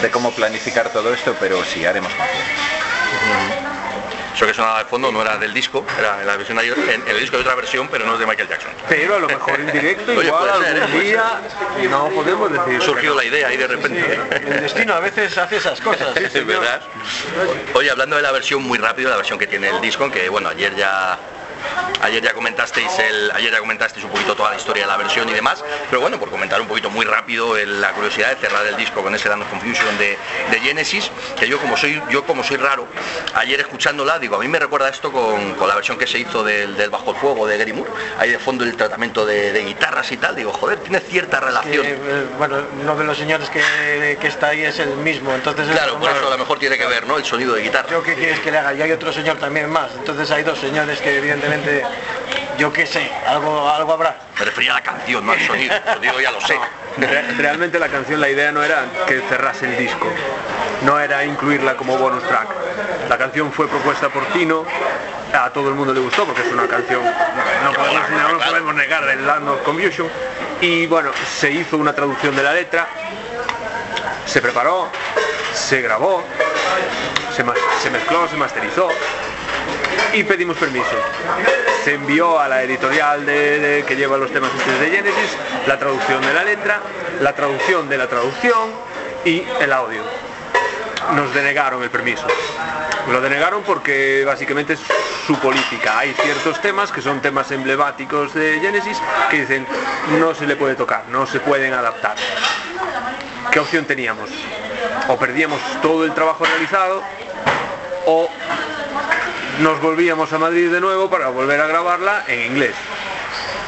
de, 0.01 0.11
cómo 0.11 0.33
planificar 0.33 0.91
todo 0.91 1.13
esto, 1.13 1.35
pero 1.39 1.63
sí, 1.65 1.85
haremos 1.85 2.13
más. 2.19 2.29
Eso 4.39 4.47
que 4.47 4.55
sonaba 4.55 4.79
de 4.79 4.85
fondo 4.85 5.11
no 5.11 5.21
era 5.21 5.37
del 5.37 5.53
disco, 5.53 5.85
era 5.99 6.21
en 6.21 6.27
la 6.29 6.37
versión 6.37 6.61
en, 6.61 6.69
en 6.69 7.09
el 7.09 7.19
disco 7.19 7.35
hay 7.35 7.43
otra 7.43 7.57
versión, 7.57 7.89
pero 7.89 8.07
no 8.07 8.13
es 8.15 8.21
de 8.21 8.27
Michael 8.27 8.49
Jackson. 8.49 8.71
Pero 8.89 9.17
a 9.17 9.19
lo 9.19 9.27
mejor 9.27 9.59
en 9.59 9.67
directo 9.73 10.13
Oye, 10.17 10.29
igual 10.29 10.63
ser, 10.63 10.81
algún 10.81 11.01
¿eh? 11.01 11.03
día 11.03 11.41
y 11.83 11.89
no 11.89 12.09
podemos 12.11 12.53
decir. 12.53 12.81
Surgió 12.81 13.17
la 13.17 13.25
idea 13.25 13.49
ahí 13.49 13.57
de 13.57 13.67
repente. 13.67 14.21
El 14.47 14.61
destino 14.61 14.95
a 14.95 15.01
veces 15.01 15.37
hace 15.37 15.57
esas 15.57 15.81
cosas. 15.81 16.11
sí, 16.17 16.23
Es 16.27 16.31
señor. 16.33 16.47
verdad. 16.61 16.81
Oye, 17.75 17.91
hablando 17.91 18.15
de 18.15 18.23
la 18.23 18.31
versión 18.31 18.63
muy 18.63 18.79
rápido, 18.79 19.11
la 19.11 19.17
versión 19.17 19.41
que 19.41 19.49
tiene 19.49 19.71
el 19.71 19.81
disco, 19.81 20.09
que 20.09 20.29
bueno, 20.29 20.51
ayer 20.51 20.73
ya 20.77 21.19
ayer 22.03 22.23
ya 22.23 22.33
comentasteis 22.33 22.99
el 22.99 23.31
ayer 23.33 23.53
ya 23.53 23.59
comentasteis 23.59 24.05
un 24.05 24.11
poquito 24.11 24.35
toda 24.35 24.51
la 24.51 24.57
historia 24.57 24.85
de 24.85 24.89
la 24.89 24.97
versión 24.97 25.29
y 25.29 25.33
demás, 25.33 25.65
pero 25.91 26.01
bueno, 26.01 26.19
por 26.19 26.31
comentar 26.31 26.61
un 26.61 26.67
poquito 26.69 26.91
muy 26.91 27.05
rápido 27.07 27.57
el- 27.57 27.81
la 27.81 27.93
curiosidad 27.93 28.31
de 28.31 28.37
cerrar 28.37 28.67
el 28.67 28.77
disco 28.77 29.03
con 29.03 29.15
ese 29.15 29.29
of 29.29 29.49
Confusion 29.51 29.99
de, 29.99 30.19
de 30.51 30.61
Genesis, 30.61 31.11
que 31.39 31.47
yo 31.49 31.59
como 31.59 31.77
soy 31.77 32.01
yo 32.11 32.25
como 32.25 32.43
soy 32.43 32.57
raro, 32.57 32.87
ayer 33.35 33.61
escuchándola 33.61 34.19
digo, 34.19 34.37
a 34.37 34.39
mí 34.41 34.49
me 34.49 34.59
recuerda 34.59 34.89
esto 34.89 35.13
con, 35.13 35.55
con 35.55 35.69
la 35.69 35.75
versión 35.75 35.99
que 35.99 36.07
se 36.07 36.19
hizo 36.19 36.43
del, 36.43 36.77
del 36.77 36.91
Bajo 36.91 37.11
el 37.13 37.17
Fuego 37.17 37.47
de 37.47 37.59
Gary 37.59 37.73
Moore, 37.73 37.91
ahí 38.19 38.31
de 38.31 38.39
fondo 38.39 38.65
el 38.65 38.77
tratamiento 38.77 39.25
de, 39.27 39.53
de 39.53 39.65
guitarras 39.65 40.11
y 40.13 40.17
tal, 40.17 40.35
digo, 40.37 40.53
joder, 40.53 40.79
tiene 40.81 41.01
cierta 41.01 41.41
relación. 41.41 41.83
Que, 41.85 41.93
eh, 41.93 42.25
bueno, 42.39 42.57
uno 42.81 42.97
de 42.97 43.05
los 43.05 43.17
señores 43.19 43.49
que, 43.51 44.17
que 44.21 44.27
está 44.29 44.49
ahí 44.49 44.63
es 44.65 44.79
el 44.79 44.91
mismo, 44.97 45.33
entonces 45.35 45.69
es 45.69 45.75
Claro, 45.77 45.99
por 45.99 46.11
eso 46.11 46.27
a 46.27 46.31
lo 46.31 46.39
mejor 46.39 46.59
tiene 46.59 46.77
que 46.79 46.87
ver, 46.87 47.07
¿no? 47.07 47.17
El 47.19 47.25
sonido 47.25 47.55
de 47.55 47.63
guitarra. 47.63 47.89
Yo 47.91 48.03
qué 48.03 48.15
quieres 48.15 48.41
que 48.41 48.51
le 48.51 48.59
haga, 48.59 48.75
y 48.75 48.83
hay 48.83 48.93
otro 48.93 49.13
señor 49.13 49.37
también 49.39 49.69
más, 49.71 49.91
entonces 49.97 50.31
hay 50.31 50.43
dos 50.43 50.59
señores 50.59 51.01
que 51.01 51.21
yo 52.59 52.73
qué 52.73 52.87
sé, 52.87 53.11
algo, 53.27 53.69
algo 53.69 53.93
habrá. 53.93 54.17
Me 54.39 54.45
refería 54.45 54.73
a 54.73 54.75
la 54.75 54.81
canción, 54.83 55.25
no 55.25 55.33
al 55.33 55.41
sonido. 55.47 55.75
El 55.87 55.95
sonido 55.95 56.21
ya 56.21 56.31
lo 56.33 56.41
sé. 56.41 56.59
Re- 56.99 57.33
Realmente 57.37 57.79
la 57.79 57.89
canción, 57.89 58.21
la 58.21 58.29
idea 58.29 58.51
no 58.53 58.63
era 58.63 58.85
que 59.07 59.21
cerrase 59.29 59.67
el 59.67 59.77
disco, 59.79 60.07
no 60.83 60.99
era 60.99 61.25
incluirla 61.25 61.77
como 61.77 61.97
bonus 61.97 62.23
track. 62.25 62.49
La 63.09 63.17
canción 63.17 63.53
fue 63.53 63.69
propuesta 63.69 64.09
por 64.09 64.25
Tino, 64.27 64.65
a 65.33 65.51
todo 65.51 65.69
el 65.69 65.75
mundo 65.75 65.93
le 65.95 66.01
gustó 66.01 66.25
porque 66.25 66.41
es 66.43 66.53
una 66.53 66.67
canción, 66.67 67.03
no 67.65 67.73
podemos, 67.73 68.11
no 68.11 68.39
podemos 68.39 68.75
negar 68.75 69.07
del 69.07 69.25
Land 69.27 69.49
of 69.49 69.63
Confusion. 69.63 70.09
Y 70.61 70.87
bueno, 70.89 71.11
se 71.39 71.51
hizo 71.53 71.77
una 71.77 71.95
traducción 71.95 72.35
de 72.35 72.43
la 72.43 72.53
letra, 72.53 72.89
se 74.27 74.43
preparó, 74.43 74.89
se 75.55 75.81
grabó, 75.81 76.25
se 77.37 77.91
mezcló, 77.91 78.27
se 78.29 78.37
masterizó 78.37 78.89
y 80.13 80.25
pedimos 80.25 80.57
permiso. 80.57 80.87
Se 81.85 81.95
envió 81.95 82.39
a 82.39 82.49
la 82.49 82.63
editorial 82.63 83.25
de- 83.25 83.85
que 83.87 83.97
lleva 83.97 84.17
los 84.17 84.31
temas 84.33 84.51
de 84.81 84.91
Genesis 84.91 85.37
la 85.67 85.79
traducción 85.79 86.21
de 86.23 86.33
la 86.35 86.45
letra, 86.45 86.81
la 87.21 87.35
traducción 87.35 87.89
de 87.89 87.99
la 87.99 88.07
traducción 88.09 88.71
y 89.25 89.45
el 89.61 89.73
audio. 89.73 90.03
Nos 91.15 91.33
denegaron 91.33 91.83
el 91.83 91.91
permiso. 91.91 92.27
Lo 93.11 93.21
denegaron 93.21 93.63
porque 93.63 94.23
básicamente 94.27 94.75
es 94.75 94.81
su 95.27 95.39
política. 95.39 95.99
Hay 95.99 96.13
ciertos 96.15 96.61
temas 96.61 96.93
que 96.93 97.01
son 97.01 97.21
temas 97.21 97.51
emblemáticos 97.51 98.35
de 98.35 98.59
Genesis 98.61 98.99
que 99.31 99.41
dicen 99.41 99.67
no 100.19 100.35
se 100.35 100.47
le 100.47 100.57
puede 100.57 100.75
tocar, 100.75 101.05
no 101.09 101.27
se 101.27 101.41
pueden 101.41 101.73
adaptar. 101.73 102.17
¿Qué 103.51 103.61
opción 103.61 103.87
teníamos? 103.87 104.29
O 105.09 105.17
perdíamos 105.17 105.61
todo 105.81 106.05
el 106.05 106.13
trabajo 106.13 106.45
realizado 106.45 107.03
o 108.05 108.29
nos 109.61 109.81
volvíamos 109.81 110.33
a 110.33 110.39
Madrid 110.39 110.71
de 110.71 110.81
nuevo 110.81 111.11
para 111.11 111.29
volver 111.29 111.61
a 111.61 111.67
grabarla 111.67 112.25
en 112.29 112.53
inglés. 112.53 112.75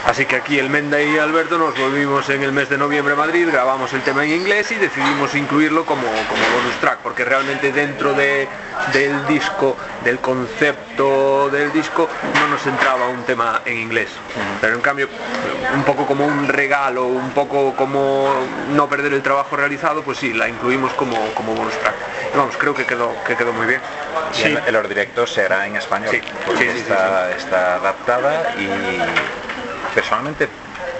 Así 0.07 0.25
que 0.25 0.37
aquí 0.37 0.59
el 0.59 0.71
Menda 0.71 1.03
y 1.03 1.19
Alberto 1.19 1.59
nos 1.59 1.77
volvimos 1.79 2.27
en 2.31 2.43
el 2.43 2.53
mes 2.53 2.71
de 2.71 2.79
noviembre 2.79 3.13
a 3.13 3.17
Madrid, 3.17 3.47
grabamos 3.51 3.93
el 3.93 4.01
tema 4.01 4.25
en 4.25 4.31
inglés 4.33 4.71
y 4.73 4.77
decidimos 4.77 5.35
incluirlo 5.35 5.85
como, 5.85 6.03
como 6.03 6.43
bonus 6.57 6.75
track, 6.81 7.01
porque 7.03 7.23
realmente 7.23 7.71
dentro 7.71 8.15
de- 8.15 8.49
del 8.95 9.27
disco, 9.27 9.77
del 10.03 10.19
concepto 10.21 11.51
del 11.51 11.71
disco, 11.73 12.09
no 12.41 12.49
nos 12.49 12.67
entraba 12.67 13.09
un 13.09 13.25
tema 13.25 13.61
en 13.67 13.77
inglés. 13.77 14.09
Pero 14.63 14.75
en 14.77 14.81
cambio, 14.81 15.07
un 15.75 15.85
poco 15.85 16.07
como 16.07 16.25
un 16.25 16.49
regalo, 16.49 17.05
un 17.05 17.31
poco 17.33 17.75
como 17.77 18.33
no 18.75 18.89
perder 18.89 19.13
el 19.13 19.23
trabajo 19.23 19.55
realizado, 19.55 20.03
pues 20.03 20.17
sí, 20.17 20.33
la 20.33 20.49
incluimos 20.49 20.95
como, 20.95 21.15
como 21.35 21.55
bonus 21.55 21.75
track. 21.75 21.95
Vamos, 22.35 22.57
creo 22.57 22.73
que 22.75 22.87
quedó, 22.87 23.15
que 23.27 23.37
quedó 23.37 23.53
muy 23.53 23.67
bien. 23.67 23.81
Y 24.39 24.43
en, 24.43 24.59
en 24.67 24.73
los 24.73 24.89
directos 24.89 25.37
en 25.39 25.77
español, 25.77 26.11
Sí, 26.11 26.23
porque 26.47 26.65
sí, 26.65 26.71
sí, 26.71 26.75
sí, 26.77 26.81
está, 26.83 27.31
está 27.33 27.75
adaptada 27.77 28.53
y 28.59 28.69
personalmente 29.95 30.49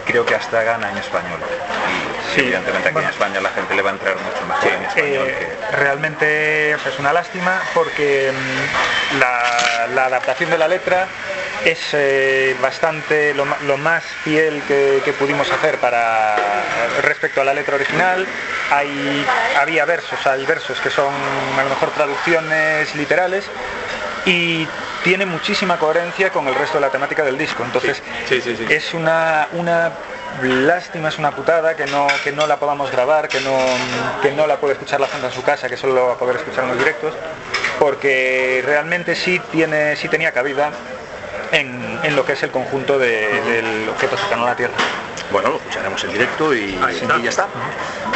creo 0.07 0.25
que 0.27 0.35
hasta 0.35 0.63
gana 0.63 0.91
en 0.91 0.99
español. 0.99 1.39
Y 1.41 2.35
Sí, 2.35 2.41
evidentemente 2.43 2.89
aquí 2.89 2.95
bueno. 2.95 3.09
en 3.09 3.15
España 3.15 3.41
la 3.41 3.51
gente 3.51 3.75
le 3.75 3.83
va 3.83 3.91
a 3.91 3.93
entrar 3.95 4.15
mucho 4.17 4.47
mejor 4.47 4.73
en 4.73 4.83
español 4.85 5.27
Eh, 5.29 5.57
que... 5.71 5.77
realmente 5.77 6.75
o 6.75 6.79
sea, 6.79 6.93
es 6.93 6.99
una 6.99 7.13
lástima 7.13 7.61
porque 7.75 8.33
mm, 8.33 9.19
la, 9.21 9.87
la 9.95 10.05
adaptación 10.07 10.51
de 10.51 10.59
la 10.59 10.69
letra 10.69 11.07
es 11.65 11.79
eh, 11.93 12.57
bastante 12.63 13.35
lo, 13.35 13.45
más 13.77 14.05
fiel 14.25 14.63
que, 14.67 15.03
que 15.05 15.13
pudimos 15.13 15.51
hacer 15.51 15.79
para 15.79 16.37
respecto 17.03 17.41
a 17.41 17.45
la 17.45 17.55
letra 17.55 17.75
original. 17.77 18.27
Hay, 18.71 19.27
había 19.61 19.85
versos, 19.85 20.27
hay 20.27 20.45
versos 20.47 20.81
que 20.81 20.91
son 20.91 21.13
a 21.59 21.63
lo 21.63 21.69
mejor 21.69 21.91
traducciones 21.91 22.95
literales 22.95 23.45
y 24.27 24.67
tiene 25.03 25.27
muchísima 25.27 25.79
coherencia 25.79 26.31
con 26.31 26.47
el 26.47 26.55
resto 26.55 26.75
de 26.79 26.83
la 26.83 26.91
temática 26.91 27.25
del 27.25 27.39
disco. 27.39 27.65
Entonces 27.65 28.03
Sí, 28.29 28.41
sí, 28.41 28.57
sí. 28.57 28.67
es 28.69 28.95
una, 28.95 29.49
una 29.53 29.93
lástima, 30.43 31.09
es 31.09 31.19
una 31.19 31.33
putada 31.33 31.77
que 31.77 31.87
no, 31.87 32.07
que 32.25 32.33
no 32.33 32.47
la 32.47 32.59
podamos 32.59 32.91
grabar, 32.91 33.29
que 33.29 33.41
no, 33.41 33.57
que 34.23 34.33
no 34.33 34.47
la 34.47 34.57
puede 34.57 34.75
escuchar 34.75 35.01
la 35.01 35.09
gente 35.09 35.27
en 35.27 35.33
su 35.33 35.43
casa, 35.43 35.69
que 35.69 35.77
solo 35.77 35.95
lo 35.95 36.07
va 36.09 36.13
a 36.15 36.19
poder 36.19 36.37
escuchar 36.37 36.65
en 36.65 36.71
los 36.71 36.79
directos, 36.79 37.15
porque 37.79 38.63
realmente 38.65 39.15
sí, 39.15 39.41
tiene, 39.51 39.97
sí 39.97 40.09
tenía 40.09 40.33
cabida 40.33 40.71
en, 41.53 42.01
en 42.03 42.17
lo 42.17 42.25
que 42.25 42.33
es 42.33 42.43
el 42.43 42.51
conjunto 42.51 42.99
de- 42.99 43.41
del 43.43 43.89
objeto 43.89 44.17
cercano 44.17 44.45
a 44.45 44.51
la 44.51 44.57
Tierra. 44.57 44.75
Bueno, 45.31 45.51
lo 45.51 45.57
escucharemos 45.57 46.03
en 46.05 46.13
directo 46.13 46.53
y, 46.55 46.59
y 46.77 47.23
ya 47.23 47.29
está. 47.31 47.47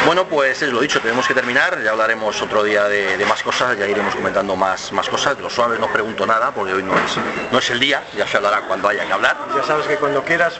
Bueno, 0.05 0.25
pues 0.25 0.61
es 0.61 0.69
lo 0.71 0.81
dicho, 0.81 0.99
tenemos 0.99 1.25
que 1.27 1.33
terminar, 1.33 1.81
ya 1.81 1.91
hablaremos 1.91 2.41
otro 2.41 2.61
día 2.63 2.85
de, 2.89 3.17
de 3.17 3.25
más 3.25 3.41
cosas, 3.41 3.77
ya 3.77 3.87
iremos 3.87 4.13
comentando 4.15 4.55
más, 4.57 4.91
más 4.91 5.07
cosas. 5.07 5.39
Los 5.39 5.53
suaves 5.53 5.79
no 5.79 5.87
pregunto 5.87 6.25
nada 6.27 6.51
porque 6.51 6.73
hoy 6.73 6.83
no 6.83 6.93
es, 6.93 7.17
no 7.51 7.59
es 7.59 7.69
el 7.69 7.79
día, 7.79 8.03
ya 8.17 8.27
se 8.27 8.35
hablará 8.37 8.61
cuando 8.61 8.89
haya 8.89 9.05
que 9.05 9.13
hablar. 9.13 9.37
Ya 9.55 9.63
sabes 9.63 9.87
que 9.87 9.95
cuando 9.95 10.23
quieras 10.23 10.59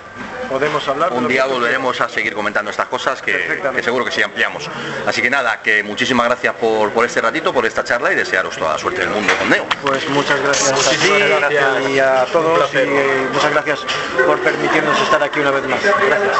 podemos 0.49 0.87
hablar. 0.87 1.13
Un 1.13 1.27
día 1.27 1.45
volveremos 1.45 1.99
a 2.01 2.09
seguir 2.09 2.33
comentando 2.33 2.71
estas 2.71 2.87
cosas 2.87 3.21
que, 3.21 3.61
que 3.75 3.83
seguro 3.83 4.05
que 4.05 4.11
sí 4.11 4.21
ampliamos. 4.21 4.69
Así 5.05 5.21
que 5.21 5.29
nada, 5.29 5.61
que 5.61 5.83
muchísimas 5.83 6.27
gracias 6.27 6.55
por, 6.55 6.91
por 6.91 7.05
este 7.05 7.21
ratito, 7.21 7.53
por 7.53 7.65
esta 7.65 7.83
charla 7.83 8.11
y 8.11 8.15
desearos 8.15 8.55
toda 8.57 8.73
la 8.73 8.79
suerte 8.79 9.01
del 9.01 9.09
mundo 9.09 9.33
con 9.37 9.49
Neo. 9.49 9.65
Pues 9.81 10.07
muchas 10.09 10.39
gracias 10.41 10.71
a 10.71 10.75
ti 10.75 10.97
Muchísimas 10.97 11.39
gracias. 11.39 11.89
y 11.89 11.99
a 11.99 12.25
todos 12.31 12.69
y 12.73 13.33
muchas 13.33 13.51
gracias 13.51 13.79
por 14.25 14.39
permitirnos 14.39 14.99
estar 15.01 15.21
aquí 15.23 15.39
una 15.39 15.51
vez 15.51 15.67
más. 15.67 15.79
Gracias. 15.83 16.31